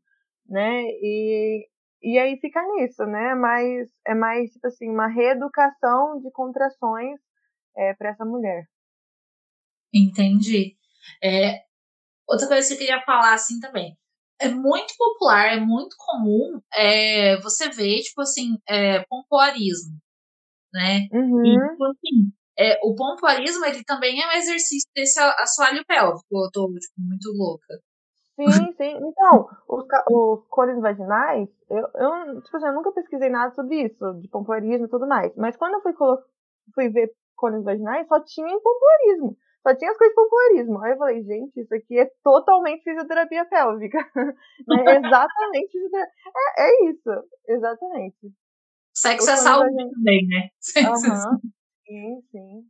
[0.46, 0.82] né?
[1.00, 1.66] E,
[2.02, 3.34] e aí fica nisso, né?
[3.34, 7.18] Mais, é mais, tipo assim, uma reeducação de contrações
[7.74, 8.64] é, para essa mulher.
[9.94, 10.76] Entendi.
[11.24, 11.60] É,
[12.28, 13.96] outra coisa que eu queria falar assim também.
[14.38, 19.96] É muito popular, é muito comum é, você ver, tipo assim, é, pompoarismo,
[20.72, 21.08] né?
[21.12, 21.44] Uhum.
[21.44, 26.24] E, tipo assim, é, o pompoarismo, ele também é um exercício desse assoalho pélvico.
[26.30, 27.78] Eu tô, tipo, muito louca.
[28.36, 28.96] Sim, sim.
[28.96, 34.14] Então, os, os cores vaginais, eu, eu, tipo assim, eu nunca pesquisei nada sobre isso,
[34.20, 35.34] de pompoarismo e tudo mais.
[35.36, 35.92] Mas quando eu fui,
[36.74, 39.36] fui ver cores vaginais só tinha pompoarismo.
[39.62, 40.82] Só tinha as coisas de pompoarismo.
[40.82, 43.98] Aí eu falei, gente, isso aqui é totalmente fisioterapia pélvica.
[44.88, 45.78] é exatamente.
[46.56, 47.10] É, é isso,
[47.48, 48.32] exatamente.
[48.94, 49.94] Sexo é saúde gente...
[49.94, 50.48] também, né?
[50.88, 51.38] Uhum.
[51.84, 52.64] Sim, sim.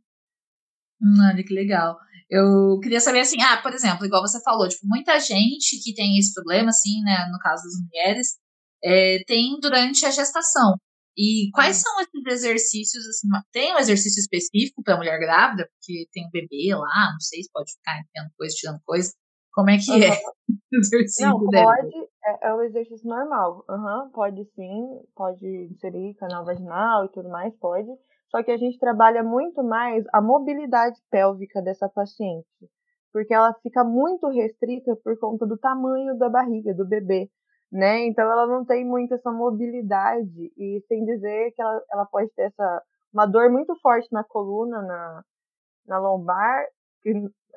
[1.21, 1.97] Olha que legal.
[2.29, 6.17] Eu queria saber assim, ah, por exemplo, igual você falou, tipo, muita gente que tem
[6.17, 8.37] esse problema, assim, né, no caso das mulheres,
[8.83, 10.75] é, tem durante a gestação.
[11.15, 13.05] E quais são esses exercícios?
[13.05, 17.43] Assim, tem um exercício específico para mulher grávida, porque tem um bebê lá, não sei
[17.43, 19.13] se pode ficar enfiando coisa, tirando coisa.
[19.53, 19.97] Como é que uhum.
[19.97, 20.33] é
[21.21, 23.63] Não, pode, é, é o exercício normal.
[23.69, 27.89] Uhum, pode sim, pode inserir canal vaginal e tudo mais, pode.
[28.29, 32.47] Só que a gente trabalha muito mais a mobilidade pélvica dessa paciente,
[33.11, 37.29] porque ela fica muito restrita por conta do tamanho da barriga do bebê
[37.73, 38.05] né?
[38.05, 42.43] Então ela não tem muito essa mobilidade e sem dizer que ela, ela pode ter
[42.43, 45.23] essa uma dor muito forte na coluna, na,
[45.87, 46.65] na lombar,
[47.01, 47.13] que,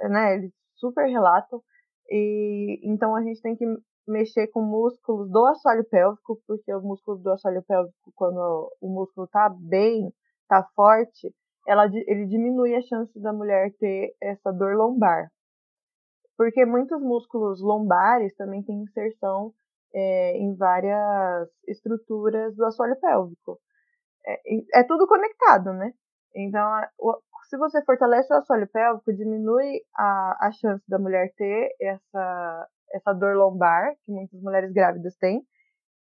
[0.09, 0.37] né?
[0.37, 1.63] Eles super relatam
[2.11, 3.65] e então a gente tem que
[4.07, 9.27] mexer com músculos do assoalho pélvico, porque o músculo do assoalho pélvico, quando o músculo
[9.27, 10.13] tá bem,
[10.49, 11.35] tá forte,
[11.67, 15.29] ela, ele diminui a chance da mulher ter essa dor lombar.
[16.37, 19.53] Porque muitos músculos lombares também têm inserção
[19.93, 23.59] é, em várias estruturas do assoalho pélvico.
[24.25, 25.93] É, é tudo conectado, né?
[26.35, 26.63] Então,
[27.49, 33.13] se você fortalece o assoalho pélvico, diminui a, a chance da mulher ter essa, essa
[33.13, 35.43] dor lombar, que muitas mulheres grávidas têm,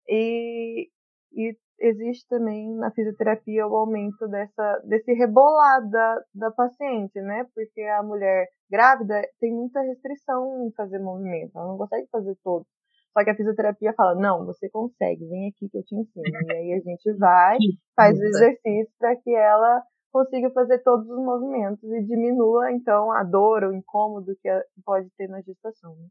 [0.07, 0.89] e,
[1.33, 7.45] e existe também na fisioterapia o aumento dessa, desse rebolar da, da paciente, né?
[7.53, 12.65] Porque a mulher grávida tem muita restrição em fazer movimento, ela não consegue fazer todo.
[13.13, 16.23] Só que a fisioterapia fala, não, você consegue, vem aqui que eu te ensino.
[16.25, 17.57] E aí a gente vai,
[17.95, 19.81] faz o exercício para que ela
[20.15, 24.49] consiga fazer todos os movimentos e diminua, então, a dor, o incômodo que
[24.85, 25.93] pode ter na gestação.
[25.93, 26.07] Né?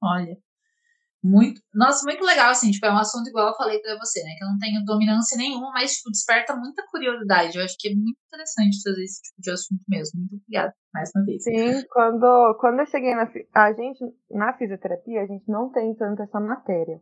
[0.00, 0.38] Olha,
[1.20, 4.30] muito, nossa, muito legal, assim, tipo, é um assunto igual eu falei pra você, né,
[4.38, 7.94] que eu não tenho dominância nenhuma, mas, tipo, desperta muita curiosidade, eu acho que é
[7.96, 11.42] muito interessante trazer esse tipo de assunto mesmo, muito obrigada, mais uma vez.
[11.42, 16.22] Sim, quando, quando eu cheguei na, a gente, na fisioterapia, a gente não tem tanto
[16.22, 17.00] essa matéria,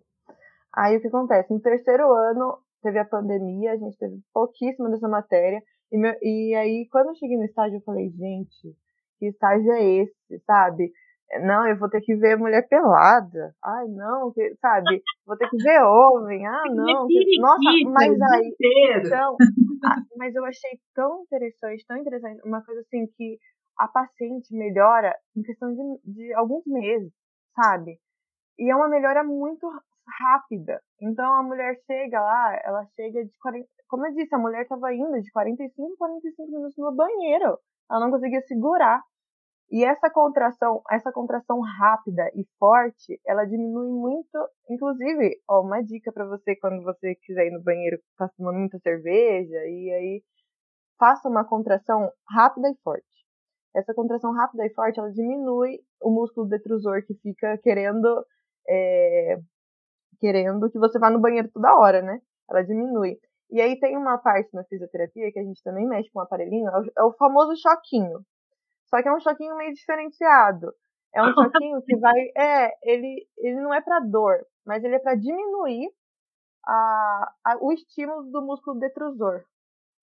[0.75, 5.09] aí o que acontece, no terceiro ano, teve a pandemia, a gente teve pouquíssimo dessa
[5.09, 8.77] matéria, e, meu, e aí, quando eu cheguei no estágio, eu falei, gente,
[9.19, 10.93] que estágio é esse, sabe?
[11.43, 13.53] Não, eu vou ter que ver mulher pelada.
[13.65, 15.03] Ai, não, que, sabe?
[15.27, 16.47] Vou ter que ver homem.
[16.47, 17.07] Ah, não.
[17.07, 18.55] Que, nossa, mas aí.
[19.05, 19.37] Então,
[20.17, 22.41] mas eu achei tão interessante, tão interessante.
[22.45, 23.39] Uma coisa assim que
[23.77, 27.13] a paciente melhora em questão de, de alguns meses,
[27.55, 27.99] sabe?
[28.59, 29.69] E é uma melhora muito
[30.21, 30.81] rápida.
[31.01, 33.67] Então a mulher chega lá, ela chega de 40.
[33.89, 37.59] Como eu disse, a mulher estava indo de 45 a 45 minutos no banheiro.
[37.91, 39.03] Ela não conseguia segurar.
[39.71, 44.39] E essa contração, essa contração rápida e forte, ela diminui muito,
[44.71, 48.79] inclusive, ó, uma dica para você quando você quiser ir no banheiro, tá tomando muita
[48.79, 50.23] cerveja e aí
[50.99, 53.05] faça uma contração rápida e forte.
[53.75, 58.25] Essa contração rápida e forte, ela diminui o músculo detrusor que fica querendo
[58.69, 59.37] é,
[60.19, 62.21] querendo que você vá no banheiro toda hora, né?
[62.49, 63.19] Ela diminui.
[63.51, 66.69] E aí tem uma parte na fisioterapia que a gente também mexe com o aparelhinho,
[66.69, 68.25] é o, é o famoso choquinho.
[68.87, 70.73] Só que é um choquinho meio diferenciado.
[71.15, 72.19] É um choquinho que vai.
[72.37, 75.91] É, ele, ele não é para dor, mas ele é para diminuir
[76.67, 79.45] a, a, o estímulo do músculo detrusor.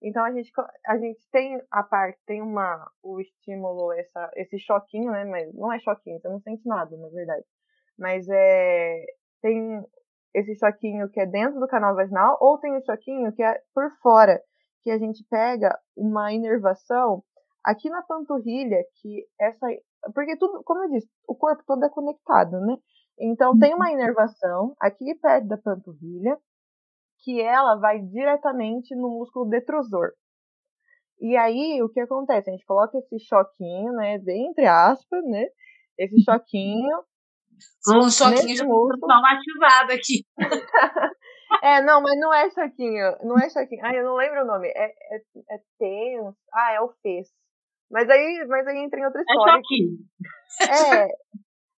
[0.01, 0.51] Então a gente,
[0.85, 5.23] a gente tem a parte, tem uma, o estímulo, essa, esse choquinho, né?
[5.25, 7.45] Mas não é choquinho, você não sente nada, na verdade.
[7.97, 9.05] Mas é.
[9.41, 9.83] Tem
[10.33, 13.89] esse choquinho que é dentro do canal vaginal, ou tem o choquinho que é por
[14.01, 14.41] fora,
[14.81, 17.23] que a gente pega uma inervação
[17.63, 19.67] aqui na panturrilha, que essa.
[20.13, 22.75] Porque tudo, como eu disse, o corpo todo é conectado, né?
[23.19, 23.93] Então tem uma uhum.
[23.93, 26.37] inervação aqui perto da panturrilha,
[27.19, 30.11] que ela vai diretamente no músculo detrusor.
[31.21, 32.49] E aí, o que acontece?
[32.49, 34.17] A gente coloca esse choquinho, né?
[34.17, 35.45] Bem entre aspas, né?
[35.97, 36.21] Esse uhum.
[36.25, 37.03] choquinho.
[37.89, 38.99] Um choquinho já músculo.
[38.99, 40.25] traumatizado aqui.
[41.63, 43.17] é, não, mas não é choquinho.
[43.23, 43.85] Não é choquinho.
[43.85, 44.69] Ai, eu não lembro o nome.
[44.69, 45.17] É, é,
[45.51, 46.37] é tenso.
[46.53, 47.27] Ah, é o fez.
[47.91, 49.61] Mas aí, mas aí entra em outra é história.
[50.61, 51.31] É,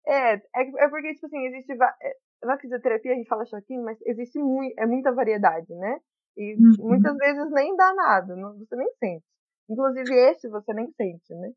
[0.06, 1.72] é, é, é, porque, tipo assim, existe.
[1.72, 2.14] É,
[2.46, 5.98] na fisioterapia a gente fala choquinho, mas existe muito, é muita variedade, né?
[6.36, 6.88] E uhum.
[6.90, 9.24] muitas vezes nem dá nada, não, você nem sente.
[9.68, 11.50] Inclusive esse você nem sente, né?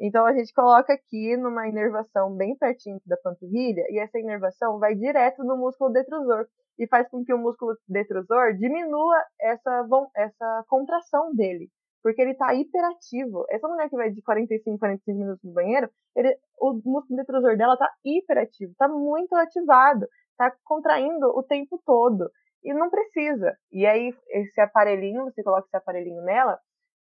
[0.00, 4.94] Então a gente coloca aqui numa inervação bem pertinho da panturrilha e essa inervação vai
[4.94, 6.46] direto no músculo detrusor
[6.78, 11.70] e faz com que o músculo detrusor diminua essa, essa contração dele
[12.02, 13.46] porque ele está hiperativo.
[13.48, 17.74] Essa mulher que vai de 45, 45 minutos no banheiro, ele, o músculo detrusor dela
[17.74, 22.28] está hiperativo, está muito ativado, está contraindo o tempo todo.
[22.64, 23.56] E não precisa.
[23.70, 26.58] E aí, esse aparelhinho, você coloca esse aparelhinho nela,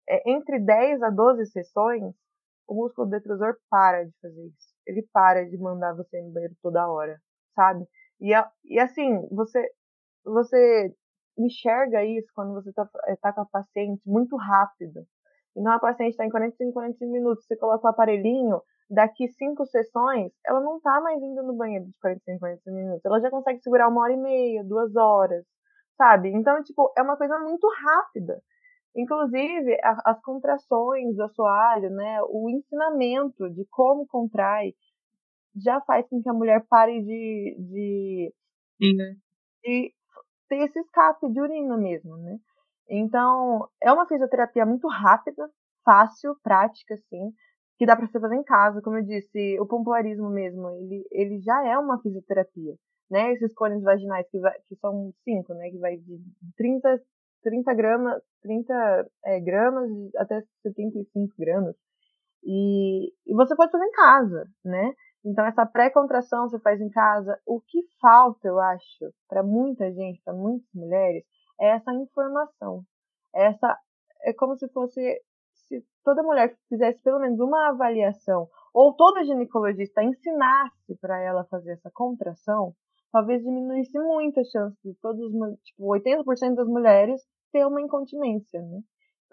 [0.08, 2.14] é, entre 10 a 12 sessões,
[2.68, 4.74] o músculo detrusor para de fazer isso.
[4.86, 7.20] Ele para de mandar você no banheiro toda hora,
[7.56, 7.86] sabe?
[8.20, 8.32] E,
[8.66, 9.70] e assim, você,
[10.26, 10.94] você
[11.38, 15.06] enxerga isso quando você está eh, tá com a paciente muito rápido.
[15.56, 20.32] Então a paciente está em 45, 45 minutos, você coloca o aparelhinho, daqui cinco sessões,
[20.46, 23.06] ela não está mais indo no banheiro de 45, 45 minutos.
[23.06, 25.46] Ela já consegue segurar uma hora e meia, duas horas,
[25.98, 26.30] sabe?
[26.30, 28.42] Então, tipo, é uma coisa muito rápida.
[28.96, 32.20] Inclusive, a, as contrações do assoalho, né?
[32.30, 34.74] O ensinamento de como contrai
[35.56, 38.34] já faz com que a mulher pare de, de,
[39.64, 39.94] de
[40.50, 42.38] ter esse escape de urina mesmo, né?
[42.90, 45.50] Então, é uma fisioterapia muito rápida,
[45.86, 47.32] fácil, prática, assim,
[47.78, 48.82] que dá para você fazer em casa.
[48.82, 52.76] Como eu disse, o pompoarismo mesmo, ele, ele já é uma fisioterapia,
[53.10, 53.32] né?
[53.34, 55.70] Esses cones vaginais, que, vai, que são cinco, né?
[55.70, 56.20] Que vai de
[56.58, 57.02] 30,
[57.44, 61.76] 30 gramas, 30 é, gramas até 75 gramas.
[62.44, 64.94] E, e você pode fazer em casa, né?
[65.26, 67.40] Então, essa pré-contração você faz em casa.
[67.46, 71.24] O que falta, eu acho, para muita gente, para muitas mulheres,
[71.60, 72.84] é essa informação.
[73.34, 73.78] Essa
[74.24, 75.22] é como se fosse
[75.54, 81.72] se toda mulher fizesse pelo menos uma avaliação, ou toda ginecologista ensinasse para ela fazer
[81.72, 82.76] essa contração,
[83.14, 85.32] talvez diminuísse muito a chance de todos,
[85.64, 87.22] tipo, 80% das mulheres
[87.52, 88.82] ter uma incontinência, né?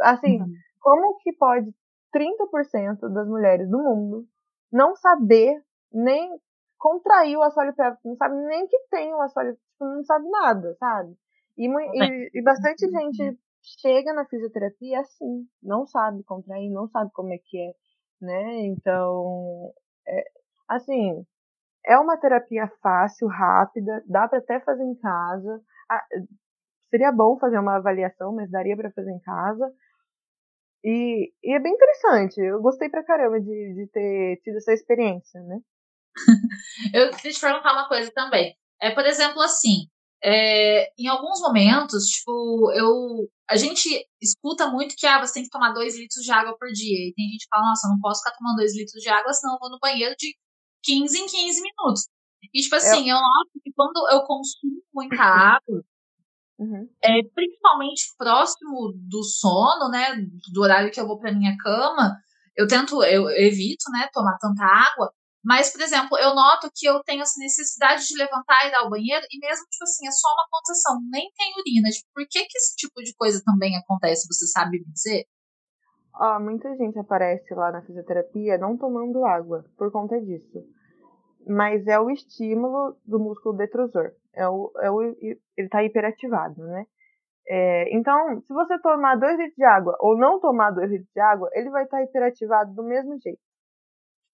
[0.00, 0.52] Assim, uhum.
[0.80, 1.74] como que pode
[2.14, 4.26] 30% das mulheres do mundo
[4.70, 6.38] não saber nem
[6.78, 10.76] contrair o assoalho pélvico, não sabe nem que tem o assoalho, tipo, não sabe nada,
[10.78, 11.16] sabe?
[11.56, 13.38] E, e, e, bastante gente
[13.80, 17.74] chega na fisioterapia assim, não sabe contrair, não sabe como é que é,
[18.20, 18.66] né?
[18.66, 19.72] Então,
[20.06, 20.24] é,
[20.68, 21.26] assim,
[21.84, 25.60] é uma terapia fácil, rápida, dá para até fazer em casa.
[26.90, 29.72] Seria bom fazer uma avaliação, mas daria para fazer em casa.
[30.84, 32.40] E, e, é bem interessante.
[32.40, 35.58] Eu gostei pra caramba de, de ter tido essa experiência, né?
[36.94, 38.54] eu queria te perguntar uma coisa também.
[38.80, 39.88] É, por exemplo, assim,
[40.22, 43.28] é, em alguns momentos, tipo, eu.
[43.48, 43.88] A gente
[44.22, 47.08] escuta muito que ah, você tem que tomar dois litros de água por dia.
[47.08, 49.32] E tem gente que fala, nossa, eu não posso ficar tomando dois litros de água,
[49.32, 50.34] senão eu vou no banheiro de
[50.82, 52.08] 15 em 15 minutos.
[52.52, 55.84] E, tipo assim, eu, eu noto que quando eu consumo muita água,
[56.58, 56.88] uhum.
[57.02, 60.16] é, principalmente próximo do sono, né,
[60.52, 62.16] do horário que eu vou pra minha cama,
[62.56, 65.12] eu tento, eu evito, né, tomar tanta água,
[65.42, 68.90] mas, por exemplo, eu noto que eu tenho essa necessidade de levantar e dar ao
[68.90, 71.88] banheiro, e mesmo, tipo assim, é só uma concessão, nem tem urina.
[71.88, 74.28] Tipo, por que, que esse tipo de coisa também acontece?
[74.28, 75.24] Você sabe me dizer?
[76.14, 80.64] Ah, muita gente aparece lá na fisioterapia não tomando água por conta disso.
[81.46, 84.12] Mas é o estímulo do músculo detrusor.
[84.34, 86.86] É o, é o, ele está hiperativado, né?
[87.48, 91.20] É, então, se você tomar 2 litros de água ou não tomar 2 litros de
[91.20, 93.40] água, ele vai estar tá hiperativado do mesmo jeito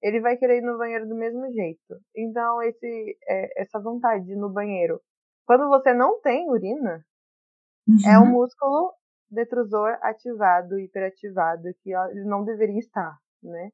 [0.02, 2.00] ele vai querer ir no banheiro do mesmo jeito.
[2.14, 5.00] Então, esse, é, essa vontade de ir no banheiro,
[5.46, 7.04] quando você não tem urina,
[7.88, 8.10] uhum.
[8.10, 8.92] é um músculo
[9.30, 11.92] detrusor ativado, hiperativado, que
[12.24, 13.70] não deveria estar, né?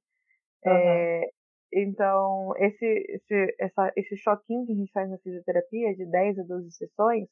[0.64, 0.72] Uhum.
[0.72, 1.30] É,
[1.74, 6.42] então, esse, esse, essa, esse choquinho que a gente faz na fisioterapia, de 10 a
[6.42, 7.28] 12 sessões,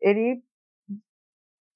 [0.00, 0.42] ele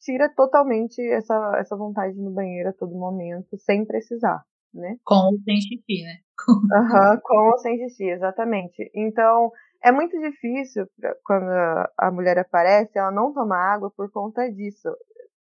[0.00, 4.42] tira totalmente essa, essa vontade no banheiro a todo momento, sem precisar,
[4.74, 4.96] né?
[5.04, 6.18] Com o sem xixi, né?
[6.48, 8.90] Uhum, com ou sem xixi, exatamente.
[8.94, 9.52] Então,
[9.84, 10.86] é muito difícil
[11.24, 11.48] quando
[11.96, 14.88] a mulher aparece, ela não toma água por conta disso.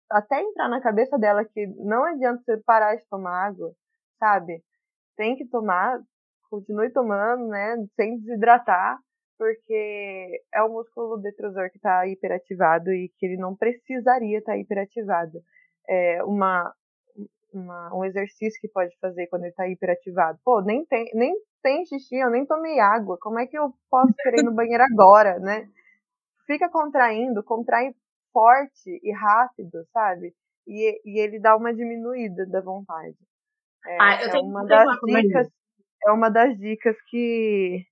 [0.10, 3.74] Até entrar na cabeça dela que não adianta você parar de tomar água,
[4.20, 4.64] sabe?
[5.16, 6.00] Tem que tomar,
[6.50, 7.76] continue tomando, né?
[7.96, 9.00] Sem desidratar,
[9.38, 14.58] porque é o músculo detrusor que está hiperativado e que ele não precisaria estar tá
[14.58, 15.40] hiperativado.
[15.88, 16.74] É uma,
[17.54, 20.40] uma, um exercício que pode fazer quando ele está hiperativado.
[20.44, 23.18] Pô, nem tem, nem tem xixi, eu nem tomei água.
[23.22, 25.68] Como é que eu posso querer ir no banheiro agora, né?
[26.46, 27.94] Fica contraindo, contrai
[28.32, 30.34] forte e rápido, sabe?
[30.68, 33.18] E, e ele dá uma diminuída da vontade.
[33.86, 35.48] É, ah, é uma das dicas,
[36.06, 37.86] é uma das dicas que,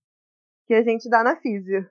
[0.68, 1.90] que a gente dá na física.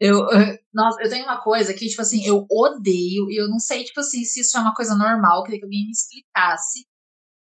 [0.00, 0.26] Eu,
[0.72, 4.00] nossa, eu tenho uma coisa que, tipo assim, eu odeio, e eu não sei, tipo
[4.00, 6.86] assim, se isso é uma coisa normal, queria que alguém me explicasse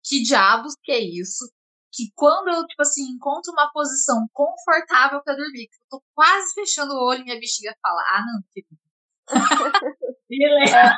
[0.05, 1.51] que diabos que é isso.
[1.95, 6.55] Que quando eu, tipo assim, encontro uma posição confortável para dormir, que eu tô quase
[6.55, 8.82] fechando o olho e minha bexiga fala, ah, não, querido.
[9.33, 10.97] É, a,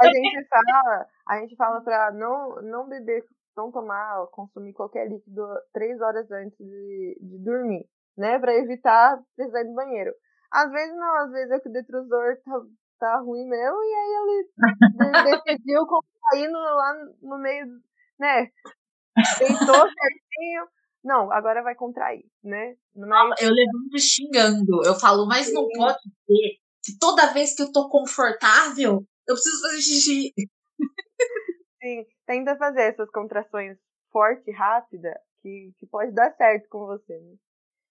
[0.00, 3.24] a, gente fala, a gente fala pra não, não beber,
[3.56, 7.84] não tomar, consumir qualquer líquido três horas antes de, de dormir,
[8.16, 8.38] né?
[8.38, 10.12] Pra evitar precisar ir no banheiro.
[10.50, 12.60] Às vezes não, às vezes é que o detrusor tá,
[13.00, 17.66] tá ruim mesmo, e aí ele decidiu contrair no, lá no meio,
[18.18, 18.50] né?
[19.38, 20.68] Deitou certinho.
[21.02, 22.74] Não, agora vai contrair, né?
[22.94, 23.34] Meio...
[23.40, 24.82] Eu levanto xingando.
[24.84, 29.60] Eu falo, mas não pode ser que toda vez que eu tô confortável, eu preciso
[29.60, 30.32] fazer xixi.
[31.82, 33.76] Sim, tenta fazer essas contrações
[34.12, 37.34] forte e rápida, que, que pode dar certo com você, né?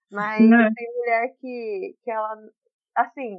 [0.09, 0.69] Mas né?
[0.73, 2.37] tem mulher que, que ela.
[2.95, 3.37] Assim,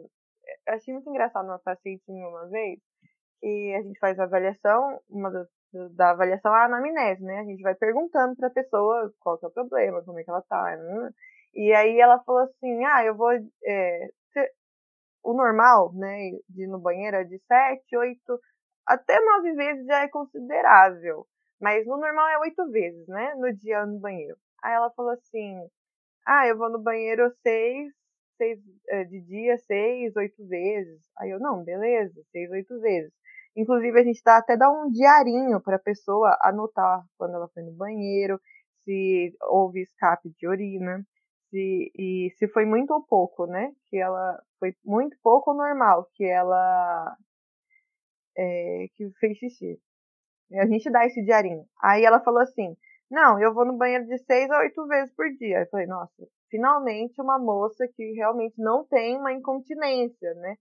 [0.66, 2.78] eu achei muito engraçado uma paciente uma vez,
[3.40, 5.48] que a gente faz a avaliação, uma das,
[5.94, 7.40] da avaliação é a anamnese, né?
[7.40, 10.42] A gente vai perguntando pra pessoa qual que é o problema, como é que ela
[10.42, 10.76] tá.
[10.76, 11.10] Né?
[11.54, 13.32] E aí ela falou assim, ah, eu vou.
[13.64, 14.10] É,
[15.26, 18.40] o normal, né, de ir no banheiro é de sete, oito,
[18.86, 21.26] até nove vezes já é considerável.
[21.60, 23.34] Mas no normal é oito vezes, né?
[23.36, 24.36] No dia no banheiro.
[24.62, 25.58] Aí ela falou assim,
[26.26, 27.92] ah, eu vou no banheiro seis,
[28.36, 28.58] seis
[28.88, 31.00] é, de dia, seis, oito vezes.
[31.18, 33.12] Aí eu, não, beleza, seis, oito vezes.
[33.56, 37.62] Inclusive, a gente dá até dá um diarinho para a pessoa anotar quando ela foi
[37.62, 38.38] no banheiro,
[38.84, 41.04] se houve escape de urina,
[41.50, 43.72] se, e se foi muito ou pouco, né?
[43.88, 47.16] Que ela foi muito pouco ou normal, que ela
[48.36, 49.80] é, que fez xixi.
[50.54, 51.64] A gente dá esse diarinho.
[51.82, 52.76] Aí ela falou assim:
[53.10, 55.60] não, eu vou no banheiro de seis a oito vezes por dia.
[55.60, 60.56] Eu falei, nossa, finalmente uma moça que realmente não tem uma incontinência, né?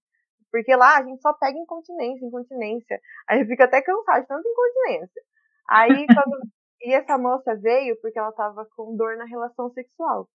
[0.52, 3.00] Porque lá a gente só pega incontinência, incontinência.
[3.28, 5.22] A gente fica até cansado de tanta incontinência.
[5.68, 6.40] Aí, quando.
[6.82, 10.30] e essa moça veio porque ela tava com dor na relação sexual.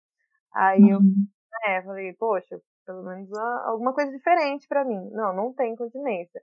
[0.55, 1.27] Aí eu uhum.
[1.67, 5.11] é, falei, poxa, pelo menos alguma coisa diferente para mim.
[5.13, 6.41] Não, não tem incontinência.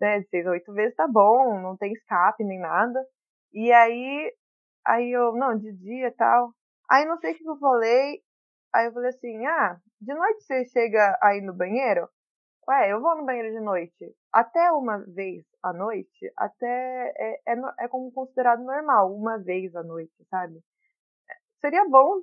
[0.00, 3.04] Né, de seis a oito vezes tá bom, não tem escape nem nada.
[3.52, 4.32] E aí
[4.88, 6.54] Aí eu, não, de dia e tal.
[6.90, 8.22] Aí não sei o que eu falei.
[8.74, 12.08] Aí eu falei assim, ah, de noite você chega aí no banheiro?
[12.68, 14.14] Ué, eu vou no banheiro de noite.
[14.32, 19.82] Até uma vez à noite, até é, é, é como considerado normal, uma vez à
[19.82, 20.60] noite, sabe?
[21.60, 22.20] Seria bom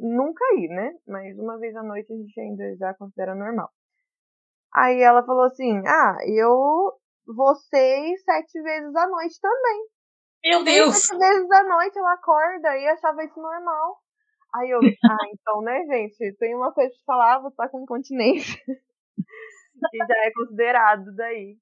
[0.00, 0.92] nunca ir, né?
[1.06, 3.70] Mas uma vez à noite a gente ainda já considera normal.
[4.74, 6.92] Aí ela falou assim: Ah, eu
[7.26, 9.86] vou seis, sete vezes à noite também.
[10.44, 10.96] Meu Deus!
[10.96, 13.98] Sete vezes à noite ela acorda e achava isso normal.
[14.56, 16.36] Aí eu, ah, então, né, gente?
[16.38, 18.60] Tem uma coisa pra falar, você tá com incontinência.
[18.64, 21.56] que já é considerado daí.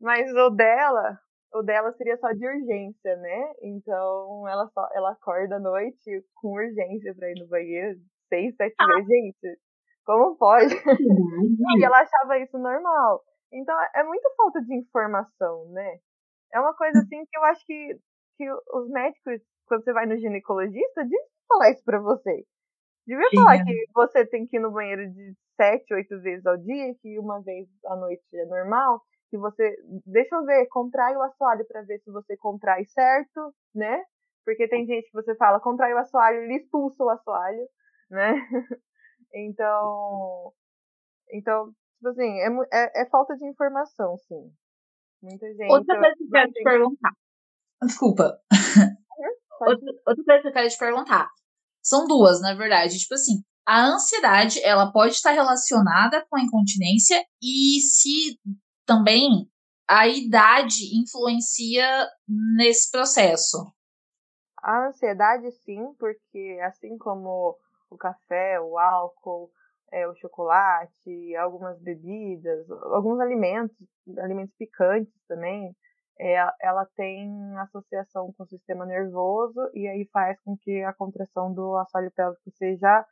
[0.00, 1.18] Mas o dela,
[1.54, 3.52] o dela seria só de urgência, né?
[3.62, 8.74] Então ela só ela acorda à noite com urgência pra ir no banheiro, seis, sete
[8.78, 8.86] ah.
[8.86, 9.58] vezes, gente.
[10.04, 10.74] Como pode?
[11.78, 13.22] e ela achava isso normal.
[13.52, 15.98] Então é muito falta de informação, né?
[16.52, 17.98] É uma coisa assim que eu acho que,
[18.36, 22.44] que os médicos, quando você vai no ginecologista, devia falar isso pra você.
[23.06, 26.94] Devia falar que você tem que ir no banheiro de sete, oito vezes ao dia,
[27.00, 29.76] que uma vez à noite é normal, que você,
[30.06, 34.02] deixa eu ver, contrai o assoalho para ver se você contrai certo, né?
[34.44, 37.68] Porque tem gente que você fala, contrai o assoalho, ele expulsa o assoalho,
[38.10, 38.32] né?
[39.34, 40.52] então,
[41.32, 44.50] então, tipo assim, é, é, é, falta de informação, sim.
[45.22, 45.70] Muita gente.
[45.70, 47.12] Outra coisa que eu quero te perguntar.
[47.82, 48.40] Desculpa.
[49.60, 51.28] Outra, outra coisa que eu quero te perguntar.
[51.82, 52.96] São duas, na verdade.
[52.96, 58.38] Tipo assim, a ansiedade, ela pode estar relacionada com a incontinência e se
[58.88, 59.46] também
[59.88, 61.86] a idade influencia
[62.56, 63.58] nesse processo.
[64.62, 67.56] A ansiedade, sim, porque assim como
[67.90, 69.50] o café, o álcool,
[69.92, 73.76] é, o chocolate, algumas bebidas, alguns alimentos,
[74.18, 75.74] alimentos picantes também,
[76.20, 81.54] é, ela tem associação com o sistema nervoso e aí faz com que a contração
[81.54, 83.06] do assoalho pélvico seja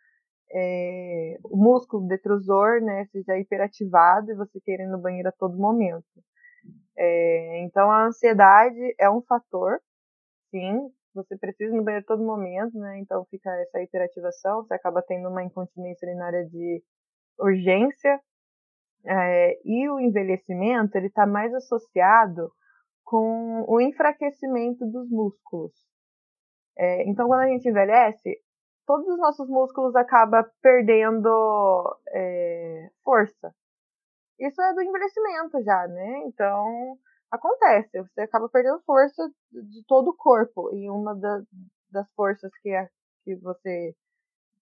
[0.53, 5.57] é, o músculo detrusor né, seja hiperativado e você queira ir no banheiro a todo
[5.57, 6.05] momento.
[6.97, 9.79] É, então a ansiedade é um fator,
[10.51, 12.99] sim, você precisa ir no banheiro a todo momento, né?
[12.99, 16.83] Então fica essa hiperativação, você acaba tendo uma incontinência urinária de
[17.39, 18.21] urgência.
[19.05, 22.51] É, e o envelhecimento ele está mais associado
[23.05, 25.73] com o enfraquecimento dos músculos.
[26.77, 28.37] É, então, quando a gente envelhece,
[28.87, 33.55] todos os nossos músculos acabam perdendo é, força.
[34.39, 36.19] Isso é do envelhecimento já, né?
[36.27, 36.99] Então,
[37.31, 38.03] acontece.
[38.03, 40.73] Você acaba perdendo força de todo o corpo.
[40.75, 41.43] E uma da,
[41.91, 42.89] das forças que, é,
[43.25, 43.95] que você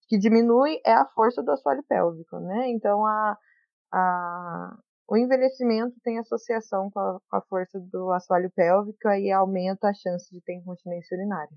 [0.07, 2.69] que diminui é a força do assoalho pélvico, né?
[2.69, 3.37] Então, a,
[3.91, 9.89] a, o envelhecimento tem associação com a, com a força do assoalho pélvico e aumenta
[9.89, 11.55] a chance de ter incontinência urinária.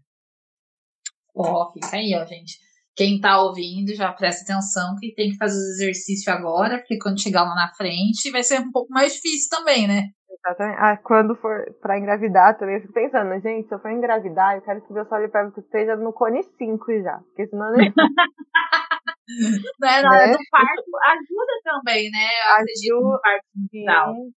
[1.39, 2.59] Ó, fica aí, ó, gente.
[2.97, 7.23] Quem tá ouvindo já presta atenção que tem que fazer o exercício agora, porque quando
[7.23, 10.09] chegar lá na frente vai ser um pouco mais difícil também, né?
[10.29, 10.79] Exatamente.
[10.81, 14.63] Ah, quando for pra engravidar também, eu fico pensando, gente, se eu for engravidar, eu
[14.63, 17.71] quero que o meu sólido pélvico esteja no cone 5 já, porque senão...
[17.73, 17.93] Nem...
[19.81, 20.33] né, na hora né?
[20.33, 22.29] do parto, ajuda também, né?
[22.57, 23.85] Ajuda, parto sim,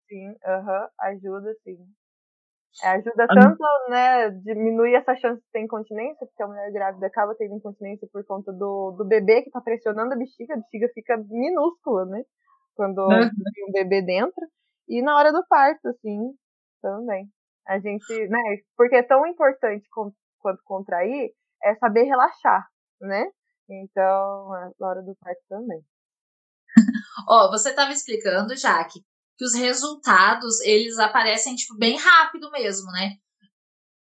[0.07, 1.77] sim, uhum, ajuda sim.
[2.81, 7.35] É, ajuda tanto, né, diminui essa chance de ter incontinência, porque a mulher grávida acaba
[7.35, 11.17] tendo incontinência por conta do, do bebê que tá pressionando a bexiga, a bexiga fica
[11.17, 12.23] minúscula, né,
[12.73, 13.29] quando uhum.
[13.53, 14.47] tem um bebê dentro.
[14.87, 16.33] E na hora do parto, assim,
[16.81, 17.27] também.
[17.67, 18.39] A gente, né,
[18.75, 19.87] porque é tão importante
[20.41, 21.31] quanto contrair,
[21.63, 22.67] é saber relaxar,
[22.99, 23.29] né?
[23.69, 25.79] Então, é, na hora do parto também.
[27.27, 28.99] Ó, oh, você estava explicando, Jaque,
[29.41, 33.13] que os resultados eles aparecem tipo bem rápido mesmo, né?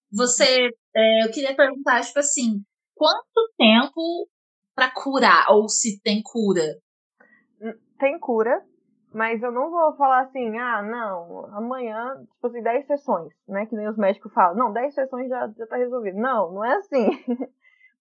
[0.10, 2.64] Você, é, eu queria perguntar tipo assim,
[2.96, 4.30] quanto tempo
[4.74, 6.64] para curar ou se tem cura?
[7.62, 8.64] Hum, tem cura,
[9.14, 13.66] mas eu não vou falar assim, ah, não, amanhã, tipo assim, 10 sessões, né?
[13.66, 14.56] Que nem os médicos falam.
[14.56, 16.18] Não, 10 sessões já, já tá resolvido.
[16.18, 17.10] Não, não é assim.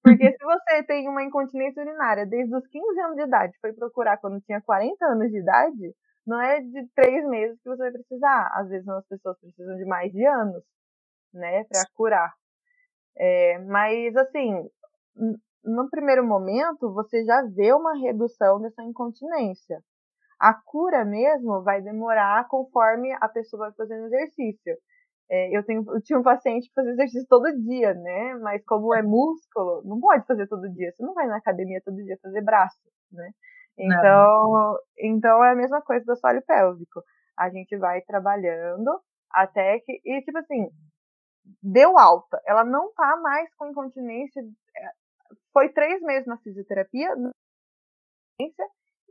[0.05, 4.18] Porque se você tem uma incontinência urinária desde os 15 anos de idade, foi procurar
[4.18, 5.95] quando tinha 40 anos de idade,
[6.27, 8.51] não é de três meses que você vai precisar.
[8.55, 10.62] Às vezes as pessoas precisam de mais de anos,
[11.33, 12.35] né, para curar.
[13.16, 14.68] É, mas assim,
[15.64, 19.83] no primeiro momento você já vê uma redução dessa incontinência.
[20.41, 24.77] A cura mesmo vai demorar conforme a pessoa vai fazendo exercício.
[25.31, 28.35] É, eu, tenho, eu tinha um paciente que fazia exercício todo dia, né?
[28.43, 30.93] Mas como é músculo, não pode fazer todo dia.
[30.93, 32.79] Você não vai na academia todo dia fazer braço,
[33.12, 33.31] né?
[33.77, 37.03] Então, então é a mesma coisa do assoalho pélvico.
[37.37, 39.01] A gente vai trabalhando
[39.31, 40.01] até que.
[40.05, 40.68] E tipo assim,
[41.62, 42.41] deu alta.
[42.47, 44.41] Ela não tá mais com incontinência.
[44.77, 44.91] É,
[45.53, 47.14] foi três meses na fisioterapia,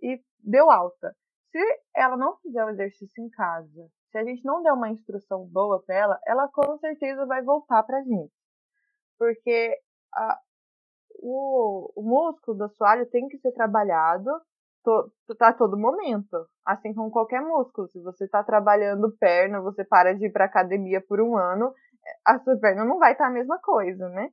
[0.02, 1.16] e deu alta.
[1.52, 1.60] Se
[1.96, 5.82] ela não fizer o exercício em casa, se a gente não der uma instrução boa
[5.84, 8.34] para ela, ela com certeza vai voltar para a gente.
[9.18, 9.80] Porque
[10.14, 10.40] a,
[11.20, 14.30] o, o músculo do assoalho tem que ser trabalhado
[14.84, 16.48] to, a todo momento.
[16.66, 17.88] Assim como qualquer músculo.
[17.90, 21.74] Se você está trabalhando perna, você para de ir para academia por um ano,
[22.26, 24.30] a sua perna não vai estar tá a mesma coisa, né?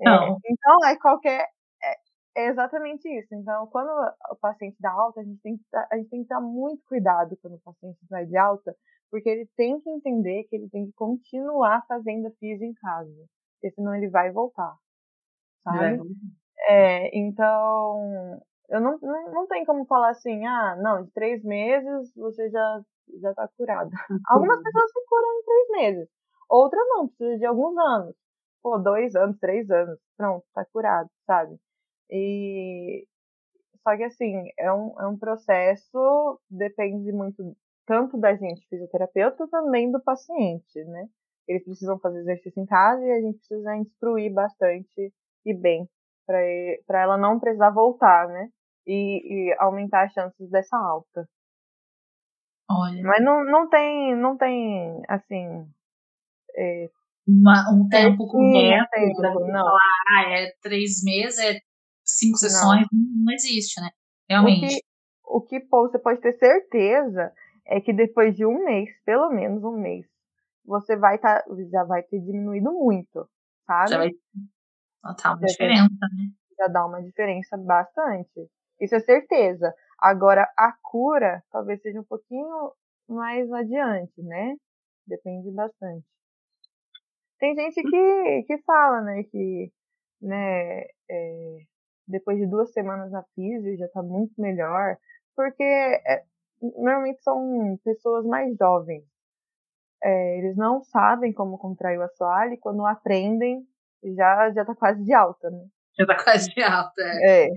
[0.00, 0.34] Não.
[0.34, 1.46] É, então, é qualquer.
[1.82, 3.34] É, é, exatamente isso.
[3.34, 3.90] Então, quando
[4.30, 7.36] o paciente dá alta, a gente, tem que, a gente tem que dar muito cuidado
[7.40, 8.74] quando o paciente vai de alta,
[9.10, 13.26] porque ele tem que entender que ele tem que continuar fazendo a física em casa,
[13.54, 14.76] porque senão ele vai voltar,
[15.62, 16.00] sabe?
[16.68, 17.06] É.
[17.06, 22.12] é, então, eu não, não, não tem como falar assim, ah, não, de três meses
[22.14, 22.80] você já,
[23.20, 23.90] já tá curado.
[24.28, 26.08] Algumas pessoas se curam em três meses,
[26.48, 28.16] outras não, precisa de alguns anos.
[28.62, 31.56] Pô, dois anos, três anos, pronto, tá curado, sabe?
[32.10, 33.06] E
[33.82, 37.56] só que assim, é um, é um processo, depende muito
[37.86, 41.08] tanto da gente, fisioterapeuta, também do paciente, né?
[41.46, 45.12] Eles precisam fazer exercício em casa e a gente precisa instruir bastante
[45.44, 45.88] e bem
[46.26, 48.48] para ela não precisar voltar, né?
[48.86, 51.28] E, e, aumentar as chances dessa alta.
[52.68, 53.02] Olha.
[53.02, 55.66] Mas não, não tem, não tem, assim.
[56.56, 56.88] É,
[57.26, 59.80] Uma, um tempo correto para falar,
[60.18, 61.60] ah, é três meses, é
[62.04, 63.90] cinco sessões, não, não existe, né?
[64.28, 64.82] Realmente.
[65.24, 67.32] O que, o que você pode ter certeza
[67.66, 70.06] é que depois de um mês, pelo menos um mês,
[70.64, 73.28] você vai estar, tá, já vai ter diminuído muito,
[73.66, 73.90] sabe?
[73.90, 74.10] Já vai
[75.06, 76.30] notar uma já diferença, né?
[76.58, 78.48] Já dá uma diferença bastante.
[78.80, 79.74] Isso é certeza.
[79.98, 82.72] Agora, a cura talvez seja um pouquinho
[83.08, 84.56] mais adiante, né?
[85.06, 86.04] Depende bastante.
[87.38, 89.70] Tem gente que, que fala, né, que
[90.20, 91.58] né, é,
[92.08, 94.96] depois de duas semanas na física já tá muito melhor,
[95.34, 96.24] porque é,
[96.62, 99.04] normalmente são pessoas mais jovens.
[100.02, 103.66] É, eles não sabem como contrair o assoalho e quando aprendem
[104.02, 105.66] já já tá quase de alta, né?
[105.98, 107.46] Já tá quase de alta, é.
[107.46, 107.48] é.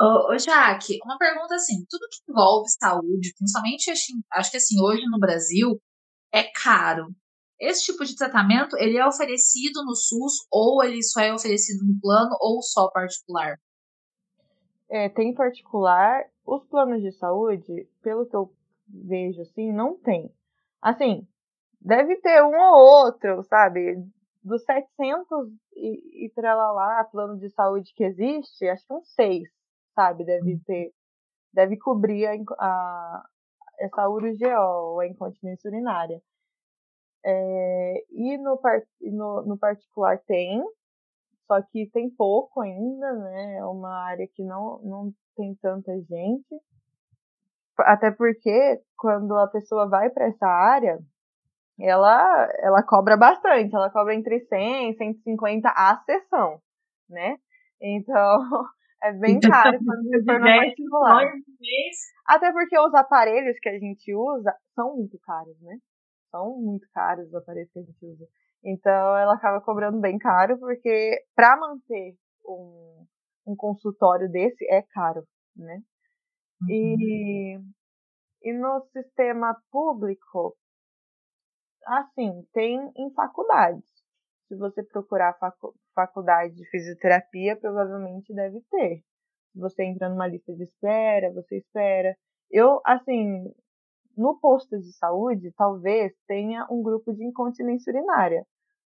[0.00, 3.90] Ô, ô Jaque, uma pergunta assim, tudo que envolve saúde, principalmente
[4.32, 5.80] acho que assim, hoje no Brasil,
[6.32, 7.14] é caro.
[7.60, 11.98] Esse tipo de tratamento, ele é oferecido no SUS ou ele só é oferecido no
[12.00, 13.56] plano ou só particular?
[14.90, 18.52] É, tem particular os planos de saúde, pelo que eu
[18.88, 20.30] vejo, assim, não tem.
[20.82, 21.26] Assim,
[21.80, 23.96] deve ter um ou outro, sabe?
[24.44, 29.48] Dos 700 e, e lá plano de saúde que existe, acho que uns seis,
[29.94, 30.24] sabe?
[30.24, 30.60] Deve uhum.
[30.66, 30.92] ter,
[31.52, 33.24] deve cobrir a, a
[33.78, 36.20] essa URGO, a incontinência urinária.
[37.24, 38.60] É, e no,
[39.00, 40.62] no, no particular tem,
[41.46, 43.56] só que tem pouco ainda, né?
[43.56, 46.60] É uma área que não, não tem tanta gente.
[47.78, 50.98] Até porque quando a pessoa vai para essa área,
[51.80, 56.60] ela, ela cobra bastante, ela cobra entre 100 e 150 a sessão,
[57.08, 57.36] né?
[57.80, 58.38] Então,
[59.02, 61.32] é bem caro quando você for no particular.
[62.26, 65.76] Até porque os aparelhos que a gente usa são muito caros, né?
[66.30, 68.24] São muito caros os aparelhos que a gente usa.
[68.64, 72.16] Então ela acaba cobrando bem caro, porque para manter
[72.46, 73.06] um,
[73.46, 75.22] um consultório desse é caro,
[75.54, 75.82] né?
[76.62, 76.70] Uhum.
[76.70, 77.58] E,
[78.42, 80.56] e no sistema público,
[81.86, 83.84] assim, tem em faculdades.
[84.48, 89.02] Se você procurar facu faculdade de fisioterapia, provavelmente deve ter.
[89.54, 92.16] Você entra numa lista de espera, você espera.
[92.50, 93.44] Eu, assim,
[94.16, 98.44] no posto de saúde, talvez tenha um grupo de incontinência urinária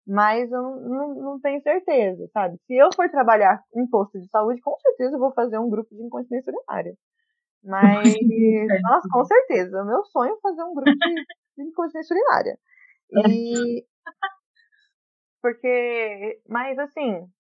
[0.07, 2.57] mas eu não, não, tenho certeza, sabe?
[2.67, 5.93] Se eu for trabalhar em posto de saúde, com certeza eu vou fazer um grupo
[5.93, 6.95] de incontinência urinária.
[7.65, 8.15] Mas,
[8.83, 9.83] nossa, com certeza.
[9.83, 11.15] O meu sonho é fazer um grupo de,
[11.59, 12.57] de incontinência urinária.
[13.11, 13.87] E.
[15.43, 16.43] Porque.
[16.49, 17.31] Mas, assim.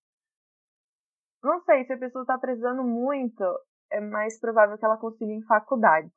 [1.42, 3.44] Não sei, se a pessoa está precisando muito,
[3.90, 6.10] é mais provável que ela consiga em faculdade,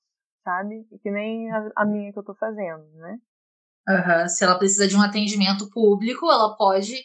[0.43, 0.87] sabe?
[1.03, 3.19] Que nem a, a minha que eu estou fazendo, né?
[3.87, 4.27] Uhum.
[4.27, 6.95] Se ela precisa de um atendimento público, ela pode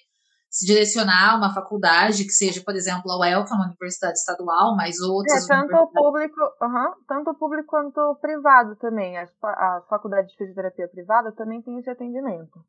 [0.55, 4.16] se direcionar a uma faculdade que seja, por exemplo, a UEL, que é uma universidade
[4.16, 5.42] estadual, mas outras.
[5.42, 9.18] É, tanto o público, uhum, tanto público quanto privado também.
[9.18, 12.64] A, a faculdade de fisioterapia privada também tem esse atendimento.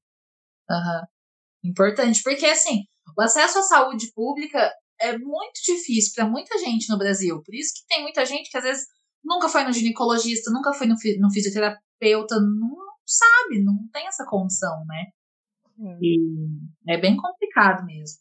[0.68, 1.02] Uhum.
[1.64, 4.68] Importante, porque assim, o acesso à saúde pública
[5.00, 7.40] é muito difícil para muita gente no Brasil.
[7.46, 8.88] Por isso que tem muita gente que às vezes
[9.24, 14.84] nunca foi no ginecologista, nunca foi no, no fisioterapeuta, não sabe, não tem essa condição,
[14.88, 15.06] né?
[15.78, 15.98] Sim.
[16.02, 18.20] E é bem complicado mesmo.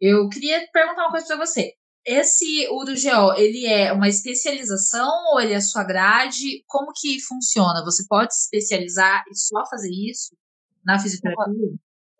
[0.00, 1.74] Eu queria perguntar uma coisa para você.
[2.04, 6.62] esse URUGO, ele é uma especialização ou ele é sua grade?
[6.66, 7.84] Como que funciona?
[7.84, 10.36] Você pode se especializar e só fazer isso
[10.84, 11.74] na fisioterapia?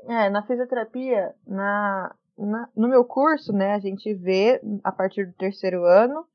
[0.09, 5.33] É, na fisioterapia, na, na, no meu curso, né, a gente vê a partir do
[5.35, 6.27] terceiro ano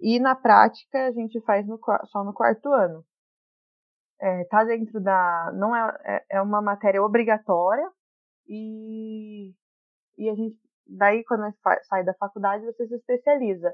[0.00, 3.04] e na prática a gente faz no, só no quarto ano.
[4.20, 5.52] É, tá dentro da.
[5.54, 7.88] Não é, é, é uma matéria obrigatória
[8.48, 9.52] e,
[10.16, 10.56] e a gente
[10.88, 11.52] daí quando
[11.88, 13.72] sai da faculdade você se especializa.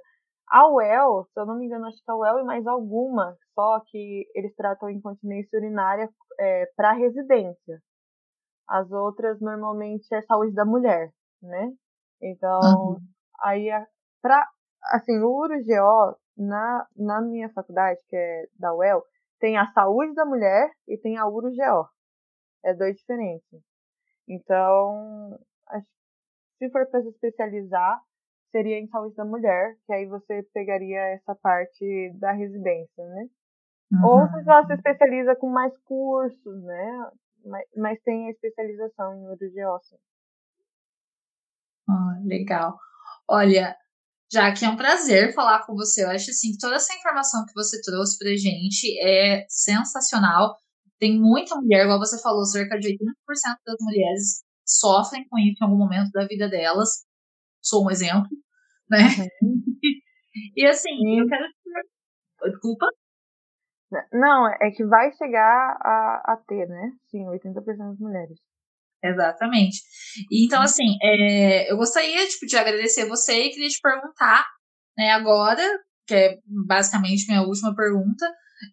[0.48, 3.80] A UEL, se eu não me engano, acho que a UEL e mais alguma, só
[3.86, 7.80] que eles tratam incontinência urinária é, para residência.
[8.68, 11.10] As outras normalmente é saúde da mulher,
[11.42, 11.72] né?
[12.20, 12.98] Então, uhum.
[13.42, 13.68] aí
[14.20, 14.46] para
[14.84, 19.02] assim, o URGO na, na minha faculdade, que é da UEL,
[19.44, 21.86] tem a saúde da mulher e tem a URGO.
[22.64, 23.60] É dois diferentes.
[24.26, 25.38] Então,
[25.68, 25.86] acho
[26.56, 28.00] se for para se especializar,
[28.50, 33.26] seria em saúde da mulher, que aí você pegaria essa parte da residência, né?
[33.92, 34.04] Uhum.
[34.06, 37.10] Ou se ela se especializa com mais cursos, né?
[37.44, 39.68] Mas, mas tem a especialização em urologia
[41.86, 42.78] Oh, legal.
[43.28, 43.76] Olha,
[44.34, 46.02] já que é um prazer falar com você.
[46.04, 50.56] Eu acho assim que toda essa informação que você trouxe pra gente é sensacional.
[50.98, 52.98] Tem muita mulher, igual você falou, cerca de 80%
[53.64, 57.04] das mulheres sofrem com isso em algum momento da vida delas.
[57.62, 58.28] Sou um exemplo,
[58.90, 59.06] né?
[59.40, 59.62] Uhum.
[60.56, 61.20] e assim, Sim.
[61.20, 61.44] eu quero.
[62.50, 62.86] Desculpa.
[64.12, 66.92] Não, é que vai chegar a, a ter, né?
[67.06, 68.38] Sim, 80% das mulheres.
[69.04, 69.82] Exatamente.
[70.32, 70.64] Então, uhum.
[70.64, 74.46] assim, é, eu gostaria tipo, de agradecer você e queria te perguntar,
[74.96, 75.62] né, agora,
[76.06, 78.26] que é basicamente minha última pergunta,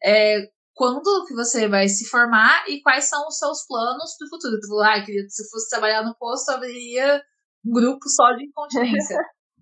[0.04, 4.30] é, quando que você vai se formar e quais são os seus planos para o
[4.30, 4.58] futuro.
[4.60, 7.22] Tu falou, ah, queria, se fosse trabalhar no posto, abriria
[7.66, 9.18] um grupo só de incontinência.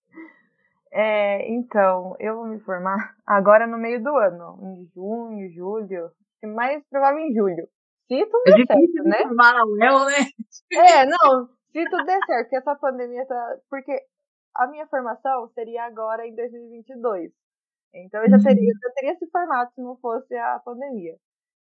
[0.92, 6.12] é, então, eu vou me formar agora no meio do ano, em junho, julho,
[6.54, 7.68] mais provável em julho.
[8.10, 9.24] Se tudo é der certo, né?
[10.07, 10.18] Né?
[10.74, 13.57] É, não, se tudo der certo, porque essa pandemia tá.
[13.70, 14.03] Porque
[14.55, 17.32] a minha formação seria agora em 2022.
[17.93, 18.80] Então eu já teria, uhum.
[18.84, 21.16] eu teria se formado se não fosse a pandemia.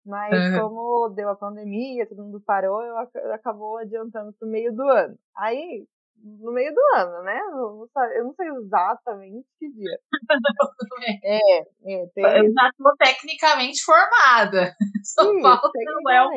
[0.06, 0.62] Mas uhum.
[0.62, 5.18] como deu a pandemia, todo mundo parou, eu, eu acabou adiantando pro meio do ano.
[5.36, 5.86] Aí,
[6.24, 7.40] no meio do ano, né?
[7.40, 7.88] Eu não,
[8.24, 10.00] não sei exatamente que dia.
[11.24, 12.24] é, é tem...
[12.24, 14.76] Eu já estou tecnicamente formada.
[15.04, 16.30] Só Sim, falta o El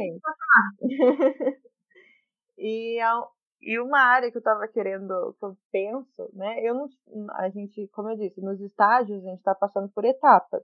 [2.58, 2.98] E
[3.62, 6.60] e uma área que eu estava querendo, que eu penso, né?
[6.62, 6.88] Eu não,
[7.34, 10.62] a gente, como eu disse, nos estágios a gente está passando por etapas.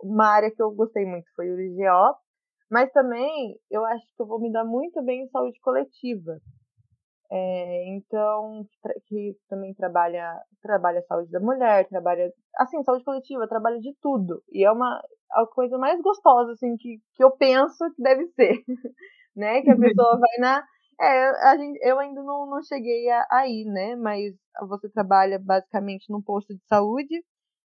[0.00, 2.16] Uma área que eu gostei muito foi o IGO,
[2.70, 6.40] mas também eu acho que eu vou me dar muito bem em saúde coletiva.
[7.30, 8.64] É, então,
[9.06, 14.42] que também trabalha, trabalha a saúde da mulher, trabalha, assim, saúde coletiva, trabalha de tudo.
[14.52, 15.02] E é uma
[15.32, 18.62] a coisa mais gostosa, assim, que, que eu penso que deve ser,
[19.34, 19.60] né?
[19.62, 20.64] Que a pessoa vai na,
[21.00, 23.96] é, a gente, eu ainda não, não cheguei aí, né?
[23.96, 24.34] Mas
[24.68, 27.22] você trabalha basicamente num posto de saúde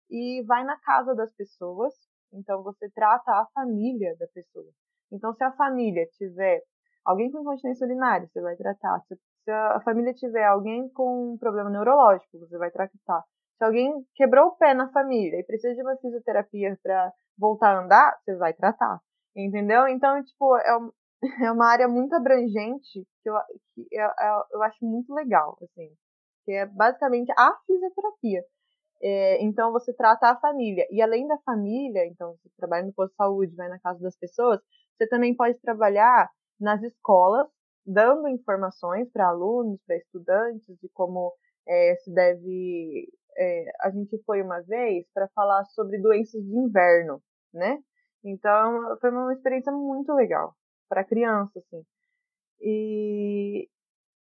[0.09, 1.93] e vai na casa das pessoas.
[2.33, 4.69] Então você trata a família da pessoa.
[5.11, 6.61] Então se a família tiver
[7.09, 9.01] alguém com incontinência urinária, você vai tratar.
[9.07, 13.23] Se, se a família tiver alguém com um problema neurológico, você vai tratar.
[13.57, 17.83] Se alguém quebrou o pé na família e precisa de uma fisioterapia para voltar a
[17.83, 18.99] andar, você vai tratar.
[19.35, 19.87] Entendeu?
[19.87, 20.77] Então, tipo, é,
[21.47, 23.33] é uma área muito abrangente que eu,
[23.73, 24.09] que eu,
[24.53, 25.89] eu acho muito legal, assim,
[26.45, 28.43] que é basicamente a fisioterapia.
[29.01, 33.11] É, então você trata a família e além da família, então você trabalha no posto
[33.11, 34.59] de saúde, vai na casa das pessoas,
[34.97, 36.29] você também pode trabalhar
[36.59, 37.47] nas escolas,
[37.85, 41.33] dando informações para alunos, para estudantes de como
[41.67, 43.07] é, se deve.
[43.37, 47.21] É, a gente foi uma vez para falar sobre doenças de inverno,
[47.53, 47.77] né?
[48.23, 50.55] Então foi uma experiência muito legal
[50.89, 51.83] para criança, assim.
[52.61, 53.69] E,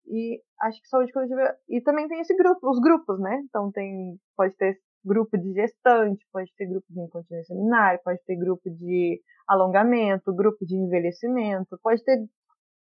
[0.06, 1.56] e acho que saúde coletiva.
[1.68, 3.40] E também tem esse grupo, os grupos, né?
[3.44, 4.18] Então tem.
[4.36, 9.20] Pode ter grupo de gestante, pode ter grupo de incontinência urinária, pode ter grupo de
[9.46, 12.18] alongamento, grupo de envelhecimento, pode ter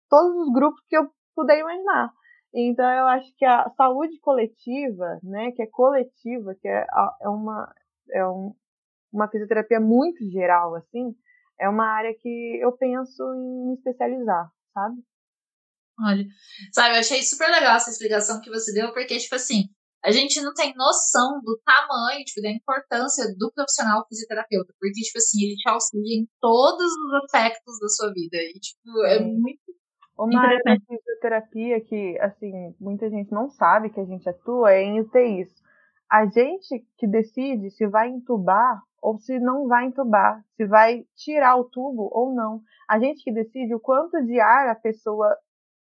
[0.10, 2.12] todos os grupos que eu puder imaginar.
[2.54, 6.86] Então eu acho que a saúde coletiva, né, que é coletiva, que é,
[7.22, 7.74] é uma
[8.12, 8.54] é um,
[9.12, 11.16] uma fisioterapia muito geral assim,
[11.60, 15.02] é uma área que eu penso em me especializar, sabe?
[16.00, 16.26] Olha,
[16.72, 19.70] sabe, eu achei super legal essa explicação que você deu, porque, tipo assim,
[20.04, 25.18] a gente não tem noção do tamanho, tipo, da importância do profissional fisioterapeuta, porque, tipo
[25.18, 29.20] assim, ele te auxilia em todos os aspectos da sua vida, e, tipo, é, é
[29.22, 29.60] muito
[30.18, 34.84] Uma área da fisioterapia que, assim, muita gente não sabe que a gente atua é
[34.84, 35.50] em UTIs.
[36.12, 41.56] A gente que decide se vai entubar ou se não vai entubar, se vai tirar
[41.56, 42.62] o tubo ou não.
[42.88, 45.36] A gente que decide o quanto de ar a pessoa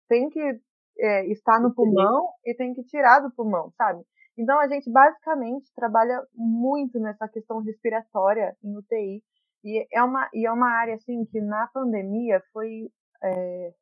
[0.09, 0.61] tem que
[0.99, 4.03] é, estar no pulmão e tem que tirar do pulmão, sabe?
[4.37, 9.23] Então a gente basicamente trabalha muito nessa questão respiratória em UTI
[9.65, 12.89] e é uma e é uma área assim que na pandemia foi
[13.23, 13.73] é,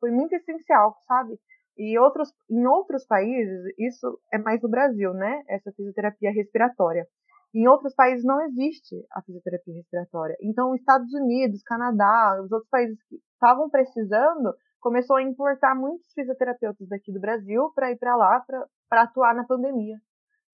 [0.00, 1.38] foi muito essencial, sabe?
[1.76, 5.42] E outros em outros países isso é mais no Brasil, né?
[5.48, 7.06] Essa fisioterapia respiratória.
[7.54, 10.36] Em outros países não existe a fisioterapia respiratória.
[10.42, 16.88] Então, Estados Unidos, Canadá, os outros países que estavam precisando, começou a importar muitos fisioterapeutas
[16.88, 18.44] daqui do Brasil para ir para lá
[18.88, 19.96] para atuar na pandemia.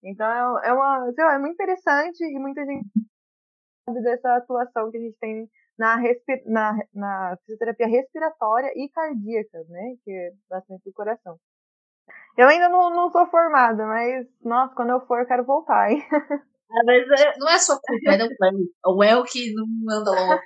[0.03, 2.87] Então, é, é uma, sei lá, é muito interessante e muita gente
[3.85, 5.97] sabe dessa atuação que a gente tem na,
[6.45, 9.95] na, na fisioterapia respiratória e cardíaca, né?
[10.03, 11.37] Que é bastante do coração.
[12.37, 16.01] Eu ainda não, não sou formada, mas, nossa, quando eu for, eu quero voltar, hein?
[16.85, 18.17] Mas é, não é só culpa, é
[18.87, 20.43] o El que não anda louco.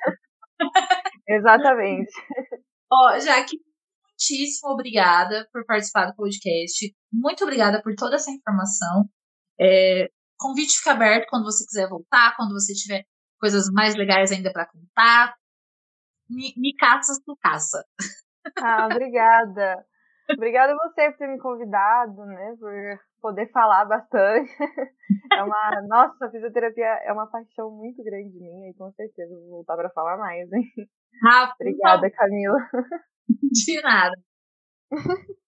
[1.25, 2.11] Exatamente.
[2.91, 3.57] Ó, Jaque,
[4.03, 6.95] muitíssimo obrigada por participar do podcast.
[7.11, 9.05] Muito obrigada por toda essa informação.
[9.59, 13.03] É, convite fica aberto quando você quiser voltar, quando você tiver
[13.39, 15.35] coisas mais legais ainda para contar.
[16.29, 17.83] Me, me caça, tu caça.
[18.61, 19.85] Ah, obrigada.
[20.31, 22.55] Obrigada a você por ter me convidado, né?
[22.59, 24.49] Por poder falar bastante.
[25.31, 29.49] É uma, nossa, a fisioterapia é uma paixão muito grande minha e com certeza vou
[29.49, 30.63] voltar para falar mais, hein?
[31.25, 32.57] Ah, Obrigada, Camila.
[33.29, 34.15] De nada.